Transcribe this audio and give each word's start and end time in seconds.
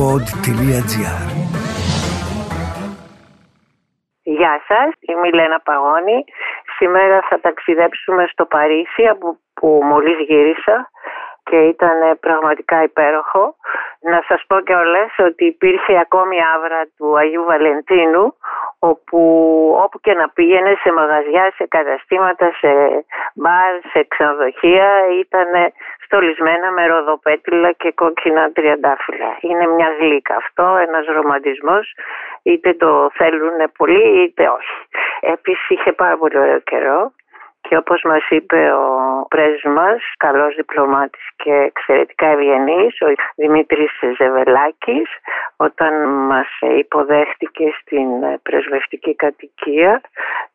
pod.gr 0.00 0.86
Γεια 4.22 4.54
σας, 4.68 4.90
είμαι 5.00 5.28
η 5.28 5.32
Λένα 5.32 5.60
Παγώνη. 5.60 6.24
Σήμερα 6.76 7.20
θα 7.28 7.40
ταξιδέψουμε 7.40 8.26
στο 8.32 8.44
Παρίσι 8.44 9.02
από 9.10 9.38
που 9.54 9.80
μόλις 9.84 10.18
γύρισα 10.28 10.90
και 11.50 11.60
ήταν 11.74 12.18
πραγματικά 12.20 12.82
υπέροχο. 12.82 13.54
Να 14.00 14.20
σας 14.28 14.44
πω 14.46 14.60
και 14.60 14.74
όλες 14.74 15.10
ότι 15.18 15.44
υπήρχε 15.44 15.98
ακόμη 15.98 16.36
άβρα 16.54 16.82
του 16.96 17.18
Αγίου 17.18 17.44
Βαλεντίνου 17.44 18.34
όπου 18.78 19.20
όπου 19.84 20.00
και 20.00 20.14
να 20.14 20.28
πήγαινε 20.28 20.72
σε 20.82 20.92
μαγαζιά, 20.92 21.52
σε 21.56 21.66
καταστήματα, 21.66 22.46
σε 22.60 22.70
μπαρ, 23.34 23.72
σε 23.92 24.06
ξενοδοχεία 24.08 24.88
ήταν 25.20 25.48
στολισμένα 26.04 26.70
με 26.70 26.86
ροδοπέτυλα 26.86 27.72
και 27.72 27.92
κόκκινα 27.92 28.52
τριαντάφυλλα. 28.52 29.36
Είναι 29.40 29.66
μια 29.66 29.88
γλύκα 29.98 30.34
αυτό, 30.36 30.76
ένας 30.86 31.06
ρομαντισμός, 31.06 31.94
είτε 32.42 32.74
το 32.74 33.10
θέλουν 33.12 33.72
πολύ 33.76 34.22
είτε 34.22 34.48
όχι. 34.48 34.76
Επίσης 35.20 35.68
είχε 35.68 35.92
πάρα 35.92 36.16
πολύ 36.16 36.38
ωραίο 36.38 36.60
καιρό 36.60 37.12
και 37.60 37.76
όπως 37.76 38.02
μας 38.02 38.28
είπε 38.28 38.72
ο 38.72 38.86
πρέσβης 39.28 39.62
μας, 39.64 40.12
καλός 40.16 40.54
διπλωμάτης 40.54 41.28
και 41.36 41.52
εξαιρετικά 41.52 42.26
ευγενής, 42.26 43.00
ο 43.00 43.06
Δημήτρης 43.36 43.90
Ζεβελάκης, 44.18 45.10
όταν 45.56 46.08
μας 46.08 46.48
υποδέχτηκε 46.60 47.72
στην 47.80 48.08
πρεσβευτική 48.42 49.14
κατοικία, 49.14 50.00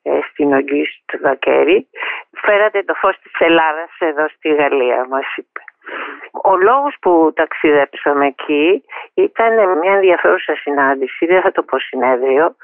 ε, 0.03 0.19
στην 0.31 0.53
Ογκίστ 0.53 1.17
Βακέρη, 1.21 1.87
φέρατε 2.31 2.83
το 2.83 2.93
φως 2.93 3.19
της 3.19 3.31
Ελλάδας 3.39 3.89
εδώ 3.99 4.27
στη 4.27 4.53
Γαλλία, 4.53 5.05
μας 5.09 5.35
είπε. 5.35 5.59
Ο 6.43 6.55
λόγος 6.57 6.95
που 7.01 7.31
ταξιδέψαμε 7.35 8.25
εκεί 8.25 8.83
ήταν 9.13 9.77
μια 9.79 9.93
ενδιαφέρουσα 9.93 10.55
συνάντηση, 10.55 11.25
δεν 11.25 11.41
θα 11.41 11.51
το 11.51 11.63
πω 11.63 11.79
συνέδριο, 11.79 12.55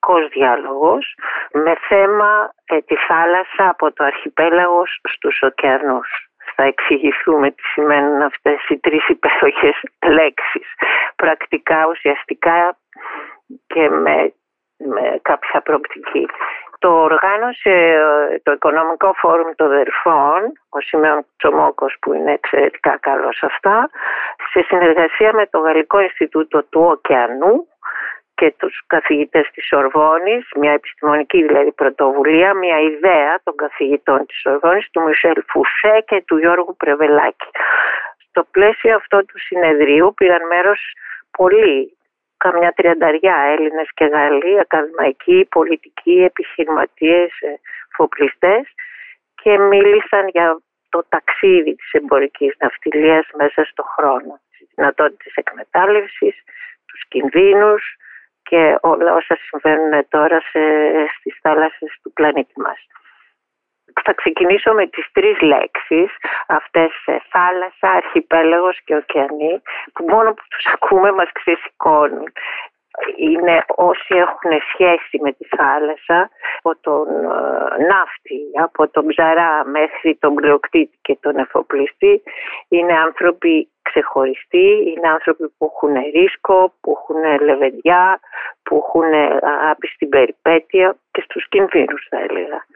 ελληνογαλλικό 0.00 0.28
διάλογος 0.28 1.14
με 1.52 1.76
θέμα 1.88 2.52
ε, 2.64 2.80
τη 2.80 2.96
θάλασσα 2.96 3.68
από 3.68 3.92
το 3.92 4.04
αρχιπέλαγος 4.04 5.00
στους 5.12 5.42
ωκεανούς. 5.42 6.08
Θα 6.54 6.62
εξηγηθούμε 6.62 7.50
τι 7.50 7.62
σημαίνουν 7.62 8.22
αυτές 8.22 8.68
οι 8.68 8.78
τρεις 8.78 9.08
υπέροχες 9.08 9.82
λέξεις. 10.02 10.68
Πρακτικά, 11.16 11.86
ουσιαστικά 11.88 12.76
και 13.66 13.88
με, 13.88 14.32
με 14.76 15.18
κάποια 15.22 15.60
προοπτική. 15.60 16.28
Το 16.78 16.88
οργάνωσε 16.88 17.70
ε, 17.70 18.38
το 18.42 18.52
Οικονομικό 18.52 19.12
Φόρουμ 19.16 19.50
των 19.56 19.68
Δερφών, 19.68 20.40
ο 20.68 20.80
Σιμεών 20.80 21.26
Τσομόκος 21.36 21.96
που 22.00 22.12
είναι 22.12 22.32
εξαιρετικά 22.32 22.98
καλός 23.00 23.42
αυτά, 23.42 23.90
σε 24.52 24.62
συνεργασία 24.62 25.32
με 25.32 25.46
το 25.46 25.58
Γαλλικό 25.58 26.00
Ινστιτούτο 26.00 26.62
του 26.62 26.80
Ωκεανού 26.80 27.66
και 28.40 28.54
τους 28.58 28.82
καθηγητές 28.86 29.46
της 29.54 29.66
Σορβόνης, 29.66 30.44
μια 30.56 30.72
επιστημονική 30.72 31.42
δηλαδή 31.46 31.72
πρωτοβουλία, 31.72 32.54
μια 32.54 32.78
ιδέα 32.80 33.40
των 33.44 33.54
καθηγητών 33.56 34.26
της 34.26 34.38
Σορβόνης, 34.40 34.90
του 34.90 35.00
Μισελ 35.02 35.42
Φουσέ 35.48 36.04
και 36.06 36.22
του 36.26 36.36
Γιώργου 36.38 36.76
Πρεβελάκη. 36.76 37.50
Στο 38.28 38.46
πλαίσιο 38.50 38.96
αυτό 38.96 39.24
του 39.24 39.38
συνεδρίου 39.38 40.14
πήραν 40.16 40.46
μέρος 40.46 40.80
πολλοί, 41.30 41.96
καμιά 42.36 42.72
τριανταριά 42.72 43.36
Έλληνες 43.54 43.88
και 43.94 44.04
Γαλλοί, 44.04 44.60
ακαδημαϊκοί, 44.60 45.46
πολιτικοί, 45.50 46.16
επιχειρηματίες, 46.30 47.30
ε, 47.40 47.60
φοπλιστές 47.96 48.64
και 49.42 49.58
μίλησαν 49.58 50.28
για 50.28 50.60
το 50.88 51.04
ταξίδι 51.08 51.74
της 51.74 51.92
εμπορικής 51.92 52.54
ναυτιλίας 52.60 53.26
μέσα 53.34 53.64
στο 53.64 53.82
χρόνο, 53.82 54.40
τις 54.50 54.68
δυνατότητες 54.74 55.32
εκμετάλλευσης, 55.34 56.34
τους 56.86 57.02
κινδύνους, 57.08 57.98
και 58.50 58.78
όλα 58.80 59.14
όσα 59.14 59.36
συμβαίνουν 59.46 60.06
τώρα 60.08 60.40
σε, 60.40 60.62
στις 61.16 61.38
θάλασσες 61.42 61.92
του 62.02 62.12
πλανήτη 62.12 62.60
μας. 62.60 62.78
Θα 64.04 64.12
ξεκινήσω 64.12 64.72
με 64.72 64.86
τις 64.86 65.06
τρεις 65.12 65.40
λέξεις, 65.40 66.10
αυτές 66.46 66.92
ε, 67.04 67.16
θάλασσα, 67.30 67.88
αρχιπέλαγος 68.00 68.80
και 68.84 68.94
ωκεανή, 68.94 69.62
που 69.92 70.04
μόνο 70.08 70.28
που 70.34 70.44
τους 70.50 70.66
ακούμε 70.74 71.12
μας 71.12 71.30
ξεσηκώνουν. 71.32 72.32
Είναι 73.16 73.64
όσοι 73.66 74.14
έχουν 74.24 74.52
σχέση 74.72 75.16
με 75.20 75.32
τη 75.32 75.44
θάλασσα, 75.56 76.30
από 76.62 76.78
τον 76.80 77.08
ε, 77.08 77.84
ναύτη, 77.84 78.40
από 78.62 78.88
τον 78.88 79.06
ψαρά 79.06 79.64
μέχρι 79.64 80.16
τον 80.20 80.34
πλειοκτήτη 80.34 80.98
και 81.02 81.18
τον 81.20 81.36
εφοπλιστή, 81.36 82.22
είναι 82.68 82.92
άνθρωποι 82.92 83.68
ξεχωριστοί, 83.82 84.94
είναι 84.96 85.08
άνθρωποι 85.08 85.48
που 85.58 85.72
έχουν 85.74 85.94
ρίσκο, 86.12 86.74
που 86.80 86.96
έχουν 86.98 87.44
λεβεντιά, 87.44 88.20
που 88.62 88.76
έχουν 88.76 89.12
αγάπη 89.42 89.86
στην 89.86 90.08
περιπέτεια 90.08 90.96
και 91.10 91.20
στους 91.20 91.48
κινδύνους 91.48 92.06
θα 92.10 92.18
έλεγα. 92.18 92.66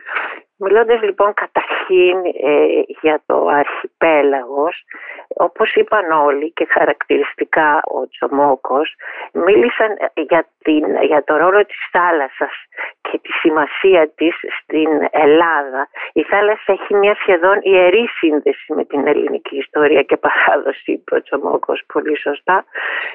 Μιλώντας 0.56 1.02
λοιπόν 1.02 1.34
καταρχήν 1.34 2.16
ε, 2.42 2.82
για 3.00 3.22
το 3.26 3.46
αρχιπέλαγος, 3.46 4.84
όπως 5.28 5.74
είπαν 5.74 6.10
όλοι 6.10 6.52
και 6.52 6.66
χαρακτηριστικά 6.70 7.80
ο 7.84 8.08
Τσομόκος, 8.08 8.94
μίλησαν 9.32 9.90
για, 10.14 10.46
την, 10.62 11.02
για 11.02 11.24
το 11.24 11.36
ρόλο 11.36 11.64
της 11.64 11.88
θάλασσας 11.90 12.52
και 13.00 13.18
τη 13.22 13.32
σημασία 13.32 14.10
της 14.14 14.34
στην 14.62 14.88
Ελλάδα. 15.10 15.88
Η 16.12 16.22
θάλασσα 16.22 16.72
έχει 16.72 16.94
μια 16.94 17.14
σχεδόν 17.14 17.58
ιερή 17.62 18.08
σύνδεση 18.18 18.72
με 18.72 18.84
την 18.84 19.06
ελληνική 19.06 19.56
ιστορία 19.56 20.02
και 20.02 20.16
παράδοση, 20.16 20.92
είπε 20.92 21.14
ο 21.14 21.22
Τσομόκος 21.22 21.82
πολύ 21.92 22.18
σωστά. 22.18 22.64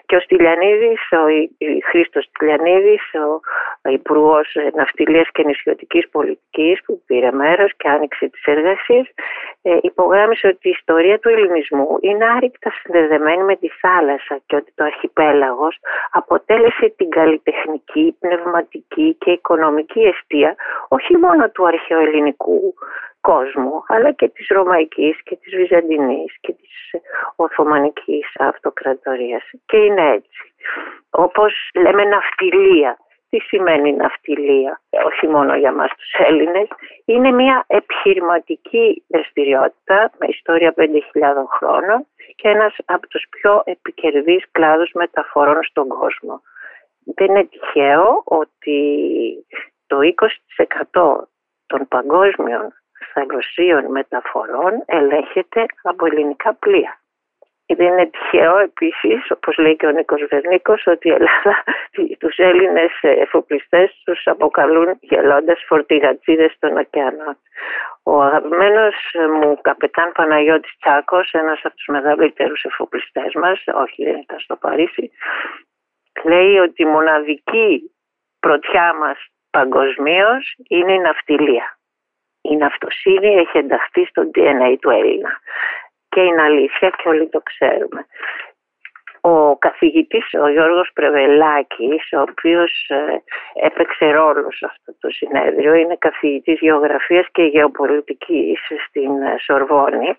Και 0.06 0.16
ο 0.16 0.20
Στυλιανίδης, 0.20 1.02
ο 1.12 1.24
Χρήστος 1.90 2.24
Στυλιανίδης, 2.24 3.04
ο 3.84 3.90
Υπουργός 3.90 4.56
Ναυτιλίας 4.74 5.28
και 5.32 5.44
Νησιωτικής 5.44 6.10
Πολιτικής 6.10 6.84
που 6.86 7.02
πήρε 7.06 7.32
μέρος 7.42 7.72
και 7.78 7.88
άνοιξε 7.90 8.26
τις 8.34 8.44
εργασίες, 8.46 9.06
ε, 9.62 9.78
υπογράμμισε 9.82 10.48
ότι 10.48 10.68
η 10.68 10.76
ιστορία 10.80 11.20
του 11.20 11.30
ελληνισμού 11.30 11.98
είναι 12.02 12.26
άρρηκτα 12.26 12.72
συνδεδεμένη 12.80 13.44
με 13.44 13.56
τη 13.56 13.70
θάλασσα 13.82 14.36
και 14.46 14.56
ότι 14.56 14.72
το 14.76 14.84
αρχιπέλαγος 14.84 15.76
αποτέλεσε 16.12 16.94
την 16.98 17.10
καλλιτεχνική, 17.10 18.16
πνευματική 18.20 19.16
και 19.20 19.32
οικονομική 19.32 20.02
αιστεία 20.10 20.56
όχι 20.88 21.18
μόνο 21.18 21.50
του 21.50 21.68
αρχαιοελληνικού 21.68 22.74
κόσμου, 23.22 23.84
αλλά 23.88 24.12
και 24.12 24.28
της 24.28 24.48
Ρωμαϊκής 24.48 25.24
και 25.24 25.36
της 25.42 25.56
Βυζαντινής 25.56 26.38
και 26.40 26.54
της 26.54 27.02
Οθωμανικής 27.36 28.28
Αυτοκρατορίας. 28.40 29.44
Και 29.66 29.78
είναι 29.78 30.12
έτσι. 30.12 30.54
Όπως 31.10 31.70
λέμε 31.76 32.04
ναυτιλία 32.04 32.98
τι 33.30 33.40
σημαίνει 33.40 33.94
ναυτιλία, 33.94 34.82
όχι 35.06 35.28
μόνο 35.28 35.56
για 35.56 35.72
μας 35.72 35.90
τους 35.98 36.14
Έλληνες. 36.28 36.68
Είναι 37.06 37.32
μια 37.32 37.64
επιχειρηματική 37.68 39.04
δραστηριότητα 39.08 40.12
με 40.18 40.28
ιστορία 40.28 40.74
5.000 40.78 40.84
χρόνων 41.58 42.08
και 42.36 42.48
ένας 42.48 42.76
από 42.86 43.08
τους 43.08 43.26
πιο 43.30 43.62
επικερδείς 43.66 44.46
κλάδους 44.52 44.92
μεταφορών 44.94 45.64
στον 45.64 45.88
κόσμο. 45.88 46.42
Δεν 47.16 47.28
είναι 47.28 47.44
τυχαίο 47.44 48.22
ότι 48.26 48.80
το 49.88 49.98
20% 50.92 51.28
των 51.68 51.88
παγκόσμιων 51.88 52.74
θαλωσσίων 53.14 53.92
μεταφορών 53.92 54.84
ελέγχεται 54.86 55.66
από 55.84 56.06
ελληνικά 56.06 56.54
πλοία. 56.54 57.00
Δεν 57.76 57.88
είναι 57.88 58.06
τυχαίο 58.06 58.58
επίσης, 58.58 59.32
όπως 59.32 59.58
λέει 59.58 59.76
και 59.76 59.86
ο 59.86 59.92
Νίκος 59.92 60.26
Βερνίκος, 60.30 60.88
ότι 60.88 61.08
η 61.08 61.12
Ελλάδα 61.12 61.64
τους 62.20 62.38
Έλληνες 62.38 62.92
εφοπλιστές 63.02 64.02
τους 64.06 64.28
αποκαλούν 64.28 64.98
γελώντας 65.00 65.64
φορτηγατζίδε 65.68 66.54
των 66.60 66.78
ωκεανών. 66.78 67.38
Ο 68.04 68.22
αγαπημένος 68.22 68.96
μου 69.42 69.62
καπετάν 69.62 70.12
Παναγιώτης 70.12 70.78
Τσάκος, 70.80 71.32
ένας 71.32 71.60
από 71.64 71.76
τους 71.76 71.86
μεγαλύτερους 71.88 72.64
εφοπλιστές 72.64 73.34
μας, 73.34 73.64
όχι 73.74 74.04
δεν 74.04 74.16
ήταν 74.16 74.40
στο 74.40 74.56
Παρίσι, 74.56 75.12
λέει 76.24 76.58
ότι 76.58 76.82
η 76.82 76.86
μοναδική 76.86 77.92
πρωτιά 78.40 78.94
μας 78.94 79.18
παγκοσμίως 79.50 80.56
είναι 80.68 80.94
η 80.94 81.00
ναυτιλία. 81.00 81.78
Η 82.42 82.56
ναυτοσύνη 82.56 83.36
έχει 83.36 83.58
ενταχθεί 83.58 84.06
στο 84.06 84.30
DNA 84.34 84.76
του 84.80 84.90
Έλληνα 84.90 85.40
και 86.20 86.26
είναι 86.26 86.42
αλήθεια 86.42 86.90
και 86.90 87.10
όλοι 87.10 87.30
το 87.30 87.42
ξέρουμε. 87.42 88.06
Ο 89.22 89.58
καθηγητής, 89.58 90.26
ο 90.44 90.48
Γιώργος 90.48 90.90
Πρεβελάκης, 90.94 92.04
ο 92.18 92.22
οποίος 92.22 92.72
ε, 92.88 93.24
έπαιξε 93.66 94.06
ρόλο 94.12 94.52
σε 94.52 94.66
αυτό 94.66 94.92
το 95.00 95.10
συνέδριο, 95.10 95.74
είναι 95.74 95.96
καθηγητής 96.00 96.60
γεωγραφίας 96.60 97.28
και 97.32 97.44
γεωπολιτικής 97.44 98.60
στην 98.88 99.22
ε, 99.22 99.36
Σορβόνη 99.46 100.16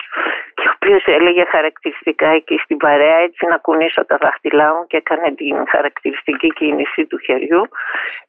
και 0.54 0.66
ο 0.68 0.72
οποίος 0.74 1.04
έλεγε 1.06 1.44
χαρακτηριστικά 1.44 2.28
εκεί 2.28 2.56
στην 2.64 2.76
παρέα 2.76 3.16
έτσι 3.16 3.46
να 3.46 3.56
κουνήσω 3.56 4.04
τα 4.04 4.16
δάχτυλά 4.20 4.74
μου 4.74 4.86
και 4.86 4.96
έκανε 4.96 5.34
την 5.34 5.56
χαρακτηριστική 5.68 6.48
κίνηση 6.48 7.06
του 7.06 7.18
χεριού. 7.18 7.62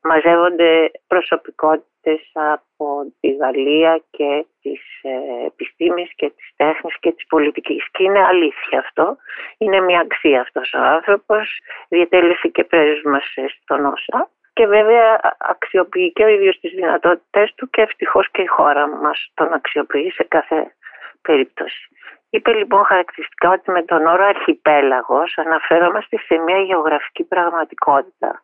Μαζεύονται 0.01 0.91
προσωπικότητες 1.07 1.90
ιδιότητες 2.03 2.31
από 2.33 3.13
τη 3.19 3.31
Γαλλία 3.31 4.03
και 4.11 4.45
τις 4.61 4.81
ε, 5.01 5.45
επιστήμης 5.45 6.11
και 6.15 6.29
τις 6.29 6.51
τέχνης 6.55 6.99
και 6.99 7.11
της 7.11 7.25
πολιτικής. 7.27 7.91
Και 7.91 8.03
είναι 8.03 8.19
αλήθεια 8.19 8.79
αυτό. 8.79 9.17
Είναι 9.57 9.79
μια 9.81 9.99
αξία 9.99 10.41
αυτός 10.41 10.73
ο 10.73 10.79
άνθρωπος. 10.79 11.59
Διατέλεσε 11.89 12.47
και 12.47 12.63
πρέσβη 12.63 13.19
στον 13.61 13.85
ΩΣΑ 13.85 14.29
και 14.53 14.67
βέβαια 14.67 15.19
αξιοποιεί 15.37 16.11
και 16.11 16.23
ο 16.23 16.27
ίδιος 16.27 16.59
τις 16.59 16.71
δυνατότητες 16.71 17.53
του 17.55 17.69
και 17.69 17.81
ευτυχώς 17.81 18.31
και 18.31 18.41
η 18.41 18.45
χώρα 18.45 18.87
μας 18.87 19.31
τον 19.33 19.53
αξιοποιεί 19.53 20.11
σε 20.11 20.23
κάθε 20.23 20.75
περίπτωση. 21.21 21.87
Είπε 22.29 22.53
λοιπόν 22.53 22.83
χαρακτηριστικά 22.83 23.49
ότι 23.49 23.71
με 23.71 23.83
τον 23.83 24.05
όρο 24.05 24.25
αρχιπέλαγος 24.25 25.37
αναφέρομαστε 25.37 26.17
σε 26.17 26.37
μια 26.37 26.57
γεωγραφική 26.57 27.23
πραγματικότητα. 27.23 28.41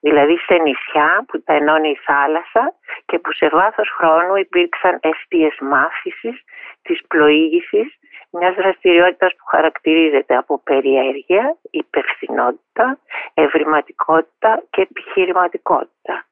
Δηλαδή 0.00 0.36
σε 0.36 0.54
νησιά 0.54 1.24
που 1.28 1.42
τα 1.42 1.52
ενώνει 1.52 1.90
η 1.90 2.00
θάλασσα 2.04 2.74
και 3.06 3.18
που 3.18 3.32
σε 3.32 3.48
βάθος 3.48 3.88
χρόνου 3.90 4.36
υπήρξαν 4.36 4.98
αιστείες 5.00 5.56
μάθησης, 5.60 6.44
της 6.82 7.00
πλοήγησης, 7.08 7.98
μιας 8.30 8.54
δραστηριότητας 8.54 9.34
που 9.36 9.44
χαρακτηρίζεται 9.44 10.36
από 10.36 10.60
περιέργεια, 10.64 11.56
υπευθυνότητα, 11.70 12.98
ευρηματικότητα 13.34 14.62
και 14.70 14.80
επιχειρηματικότητα. 14.80 16.24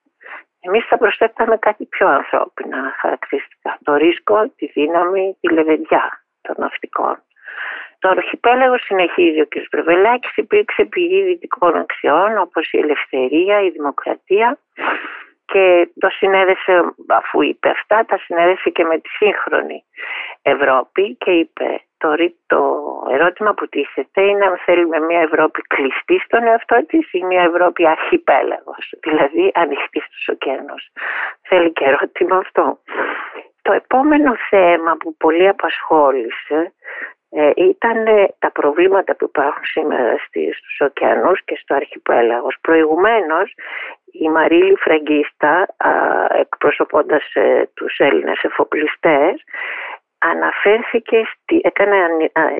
Εμείς 0.60 0.84
θα 0.86 0.98
προσθέταμε 0.98 1.56
κάτι 1.56 1.84
πιο 1.84 2.08
ανθρώπινα 2.08 2.94
χαρακτηριστικά. 3.00 3.78
Το 3.82 3.94
ρίσκο, 3.94 4.48
τη 4.56 4.66
δύναμη, 4.66 5.36
τη 5.40 5.52
λεβεντιά 5.52 6.22
των 6.40 6.54
ναυτικών. 6.58 7.22
Το 7.98 8.08
αρχιπέλαγο 8.08 8.78
συνεχίζει 8.78 9.40
ο 9.40 9.46
κ. 9.46 9.54
Πρεβελάκης 9.70 10.36
υπήρξε 10.36 10.84
πηγή 10.84 11.22
δυτικών 11.22 11.76
αξιών 11.76 12.38
όπως 12.38 12.72
η 12.72 12.78
ελευθερία, 12.78 13.60
η 13.60 13.70
δημοκρατία 13.70 14.58
και 15.52 15.88
το 15.98 16.08
συνέδεσε 16.08 16.94
αφού 17.08 17.42
είπε 17.42 17.68
αυτά 17.68 18.04
τα 18.04 18.18
συνέδεσε 18.18 18.70
και 18.70 18.84
με 18.84 18.98
τη 18.98 19.08
σύγχρονη 19.08 19.84
Ευρώπη 20.42 21.14
και 21.14 21.30
είπε 21.30 21.82
το, 21.98 22.14
το 22.46 22.60
ερώτημα 23.10 23.54
που 23.54 23.68
τίθεται 23.68 24.22
είναι 24.22 24.44
αν 24.44 24.58
θέλουμε 24.64 24.98
μια 25.00 25.20
Ευρώπη 25.20 25.62
κλειστή 25.62 26.18
στον 26.24 26.42
εαυτό 26.42 26.86
της 26.86 27.12
ή 27.12 27.22
μια 27.22 27.42
Ευρώπη 27.42 27.86
αρχιπέλαγος, 27.88 28.92
δηλαδή 29.00 29.50
ανοιχτή 29.54 30.00
στους 30.00 30.28
ωκεανούς. 30.28 30.88
Θέλει 31.42 31.72
και 31.72 31.84
ερώτημα 31.84 32.36
αυτό. 32.36 32.78
Το 33.62 33.72
επόμενο 33.72 34.32
θέμα 34.50 34.96
που 34.96 35.16
πολύ 35.16 35.48
απασχόλησε 35.48 36.72
ε, 37.30 37.50
ήταν 37.56 38.04
τα 38.38 38.50
προβλήματα 38.50 39.16
που 39.16 39.24
υπάρχουν 39.24 39.64
σήμερα 39.64 40.16
στους 40.18 40.80
ωκεανούς 40.80 41.44
και 41.44 41.58
στο 41.62 41.74
αρχιπέλαγος. 41.74 42.56
Προηγουμένως 42.60 43.54
η 44.12 44.28
Μαρίλη 44.28 44.76
Φραγκίστα 44.76 45.66
εκπροσωπώντας 46.38 47.34
ε, 47.34 47.68
τους 47.74 47.98
Έλληνες 47.98 48.42
εφοπλιστές 48.42 49.44
αναφέρθηκε, 50.18 51.22
στη, 51.32 51.60
έκανε 51.62 51.96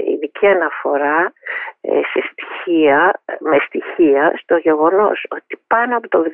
ειδική 0.07 0.47
αναφορά 0.47 1.33
ε, 1.81 2.01
σε 2.13 2.31
στοιχεία, 2.31 3.21
με 3.39 3.59
στοιχεία 3.67 4.35
στο 4.43 4.57
γεγονός 4.57 5.27
ότι 5.31 5.61
πάνω 5.67 5.97
από 5.97 6.09
το 6.09 6.25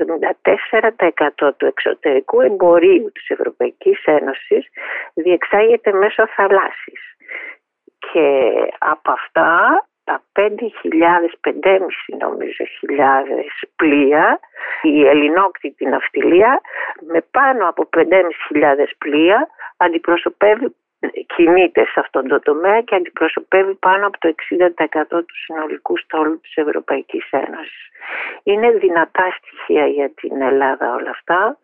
74% 1.46 1.50
του 1.56 1.66
εξωτερικού 1.66 2.40
εμπορίου 2.40 3.12
της 3.12 3.28
Ευρωπαϊκής 3.28 4.04
Ένωσης 4.04 4.66
διεξάγεται 5.14 5.92
μέσω 5.92 6.26
θαλάσσης. 6.26 7.13
Και 8.12 8.52
από 8.78 9.10
αυτά 9.10 9.84
τα 10.04 10.22
5.000, 10.32 10.48
5.500 11.40 12.18
νομίζω 12.18 12.64
χιλιάδες 12.78 13.46
πλοία, 13.76 14.40
η 14.82 15.06
ελληνόκτητη 15.06 15.84
ναυτιλία 15.84 16.60
με 17.00 17.20
πάνω 17.30 17.68
από 17.68 17.88
5.500 17.96 18.02
πλοία 18.98 19.48
αντιπροσωπεύει 19.76 20.74
κινείται 21.36 21.84
σε 21.84 22.00
αυτόν 22.00 22.28
τον 22.28 22.42
τομέα 22.42 22.80
και 22.80 22.94
αντιπροσωπεύει 22.94 23.74
πάνω 23.74 24.06
από 24.06 24.18
το 24.18 24.34
60% 24.50 25.02
του 25.08 25.36
συνολικού 25.44 25.96
στόλου 25.96 26.40
της 26.40 26.56
Ευρωπαϊκής 26.56 27.28
Ένωσης. 27.30 27.88
Είναι 28.42 28.70
δυνατά 28.70 29.36
στοιχεία 29.36 29.86
για 29.86 30.10
την 30.10 30.42
Ελλάδα 30.42 30.94
όλα 30.94 31.10
αυτά 31.10 31.58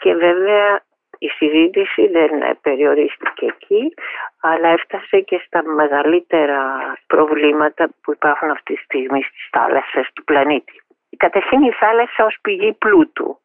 και 0.00 0.14
βέβαια 0.14 0.80
η 1.26 1.28
συζήτηση 1.28 2.06
δεν 2.06 2.58
περιορίστηκε 2.62 3.46
εκεί 3.46 3.94
αλλά 4.40 4.68
έφτασε 4.68 5.20
και 5.20 5.42
στα 5.46 5.62
μεγαλύτερα 5.64 6.60
προβλήματα 7.06 7.88
που 8.02 8.12
υπάρχουν 8.12 8.50
αυτή 8.50 8.74
τη 8.74 8.80
στιγμή 8.80 9.22
στις 9.22 9.48
θάλασσες 9.52 10.10
του 10.14 10.24
πλανήτη. 10.24 10.82
Καταρχήν 11.16 11.62
η 11.62 11.72
θάλασσα 11.72 12.24
ως 12.24 12.36
πηγή 12.42 12.72
πλούτου 12.72 13.38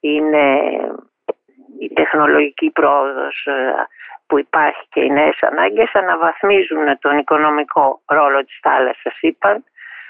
είναι 0.00 0.44
η 1.78 1.88
τεχνολογική 1.92 2.70
πρόοδος 2.70 3.46
ε, 3.46 3.86
που 4.26 4.38
υπάρχει 4.38 4.84
και 4.90 5.00
οι 5.00 5.10
νέες 5.10 5.38
ανάγκες 5.40 5.90
αναβαθμίζουν 5.92 6.98
τον 7.00 7.18
οικονομικό 7.18 8.00
ρόλο 8.06 8.44
της 8.44 8.58
θάλασσας, 8.62 9.20
είπαν, 9.20 9.64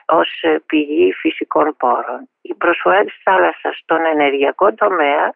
ως 0.06 0.42
ε, 0.42 0.62
πηγή 0.66 1.12
φυσικών 1.12 1.76
πόρων. 1.78 2.28
Η 2.42 2.54
προσφορά 2.54 3.04
της 3.04 3.20
θάλασσας 3.24 3.78
στον 3.78 4.04
ενεργειακό 4.04 4.74
τομέα 4.74 5.32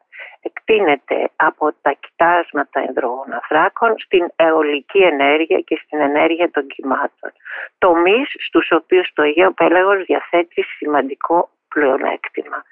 εκτείνεται 0.48 1.30
από 1.36 1.72
τα 1.82 1.92
κοιτάσματα 2.02 2.78
υδρογοναθράκων 2.90 3.94
στην 3.98 4.24
αιωλική 4.36 4.98
ενέργεια 4.98 5.60
και 5.60 5.80
στην 5.84 6.00
ενέργεια 6.00 6.50
των 6.50 6.66
κυμάτων. 6.66 7.30
Τομείς 7.78 8.28
στους 8.46 8.68
οποίους 8.70 9.12
το 9.14 9.22
Αιγαίο 9.22 9.52
Πέλαγος 9.52 10.04
διαθέτει 10.04 10.62
σημαντικό 10.62 11.48
πλεονέκτημα. 11.68 12.64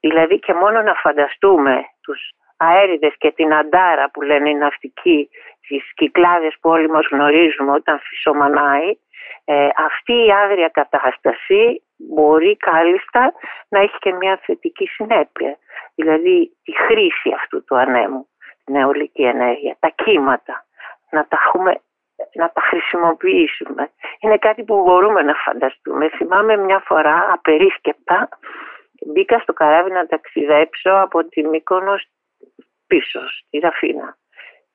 Δηλαδή 0.00 0.38
και 0.38 0.54
μόνο 0.54 0.82
να 0.82 0.94
φανταστούμε 0.94 1.84
τους 2.02 2.20
αέριδες 2.56 3.14
και 3.18 3.30
την 3.30 3.54
αντάρα 3.54 4.10
που 4.10 4.22
λένε 4.22 4.48
οι 4.50 4.54
ναυτικοί, 4.54 5.28
τις 5.68 5.94
κυκλάδες 5.94 6.56
που 6.60 6.70
όλοι 6.70 6.88
μας 6.90 7.06
γνωρίζουμε 7.10 7.72
όταν 7.72 7.98
φυσομανάει, 7.98 8.90
ε, 9.44 9.68
αυτή 9.76 10.12
η 10.12 10.32
άγρια 10.32 10.68
κατάσταση 10.68 11.82
μπορεί 11.96 12.56
κάλλιστα 12.56 13.32
να 13.68 13.80
έχει 13.80 13.96
και 13.98 14.12
μια 14.12 14.40
θετική 14.42 14.86
συνέπεια. 14.86 15.58
Δηλαδή 16.00 16.56
τη 16.62 16.72
χρήση 16.72 17.32
αυτού 17.36 17.64
του 17.64 17.76
ανέμου, 17.76 18.28
την 18.64 18.76
αιωλική 18.76 19.22
ενέργεια, 19.22 19.76
τα 19.80 19.88
κύματα, 19.88 20.64
να 21.10 21.26
τα, 21.26 21.38
έχουμε, 21.46 21.80
να 22.34 22.50
τα 22.52 22.60
χρησιμοποιήσουμε. 22.60 23.90
Είναι 24.20 24.38
κάτι 24.38 24.62
που 24.62 24.82
μπορούμε 24.82 25.22
να 25.22 25.34
φανταστούμε. 25.34 26.08
Θυμάμαι 26.08 26.56
μια 26.56 26.78
φορά 26.78 27.32
απερίσκεπτα 27.32 28.28
μπήκα 29.06 29.38
στο 29.38 29.52
καράβι 29.52 29.90
να 29.90 30.06
ταξιδέψω 30.06 30.90
από 30.90 31.24
τη 31.24 31.46
Μύκονος 31.46 32.08
πίσω 32.86 33.20
στη 33.28 33.58
Ραφίνα 33.58 34.18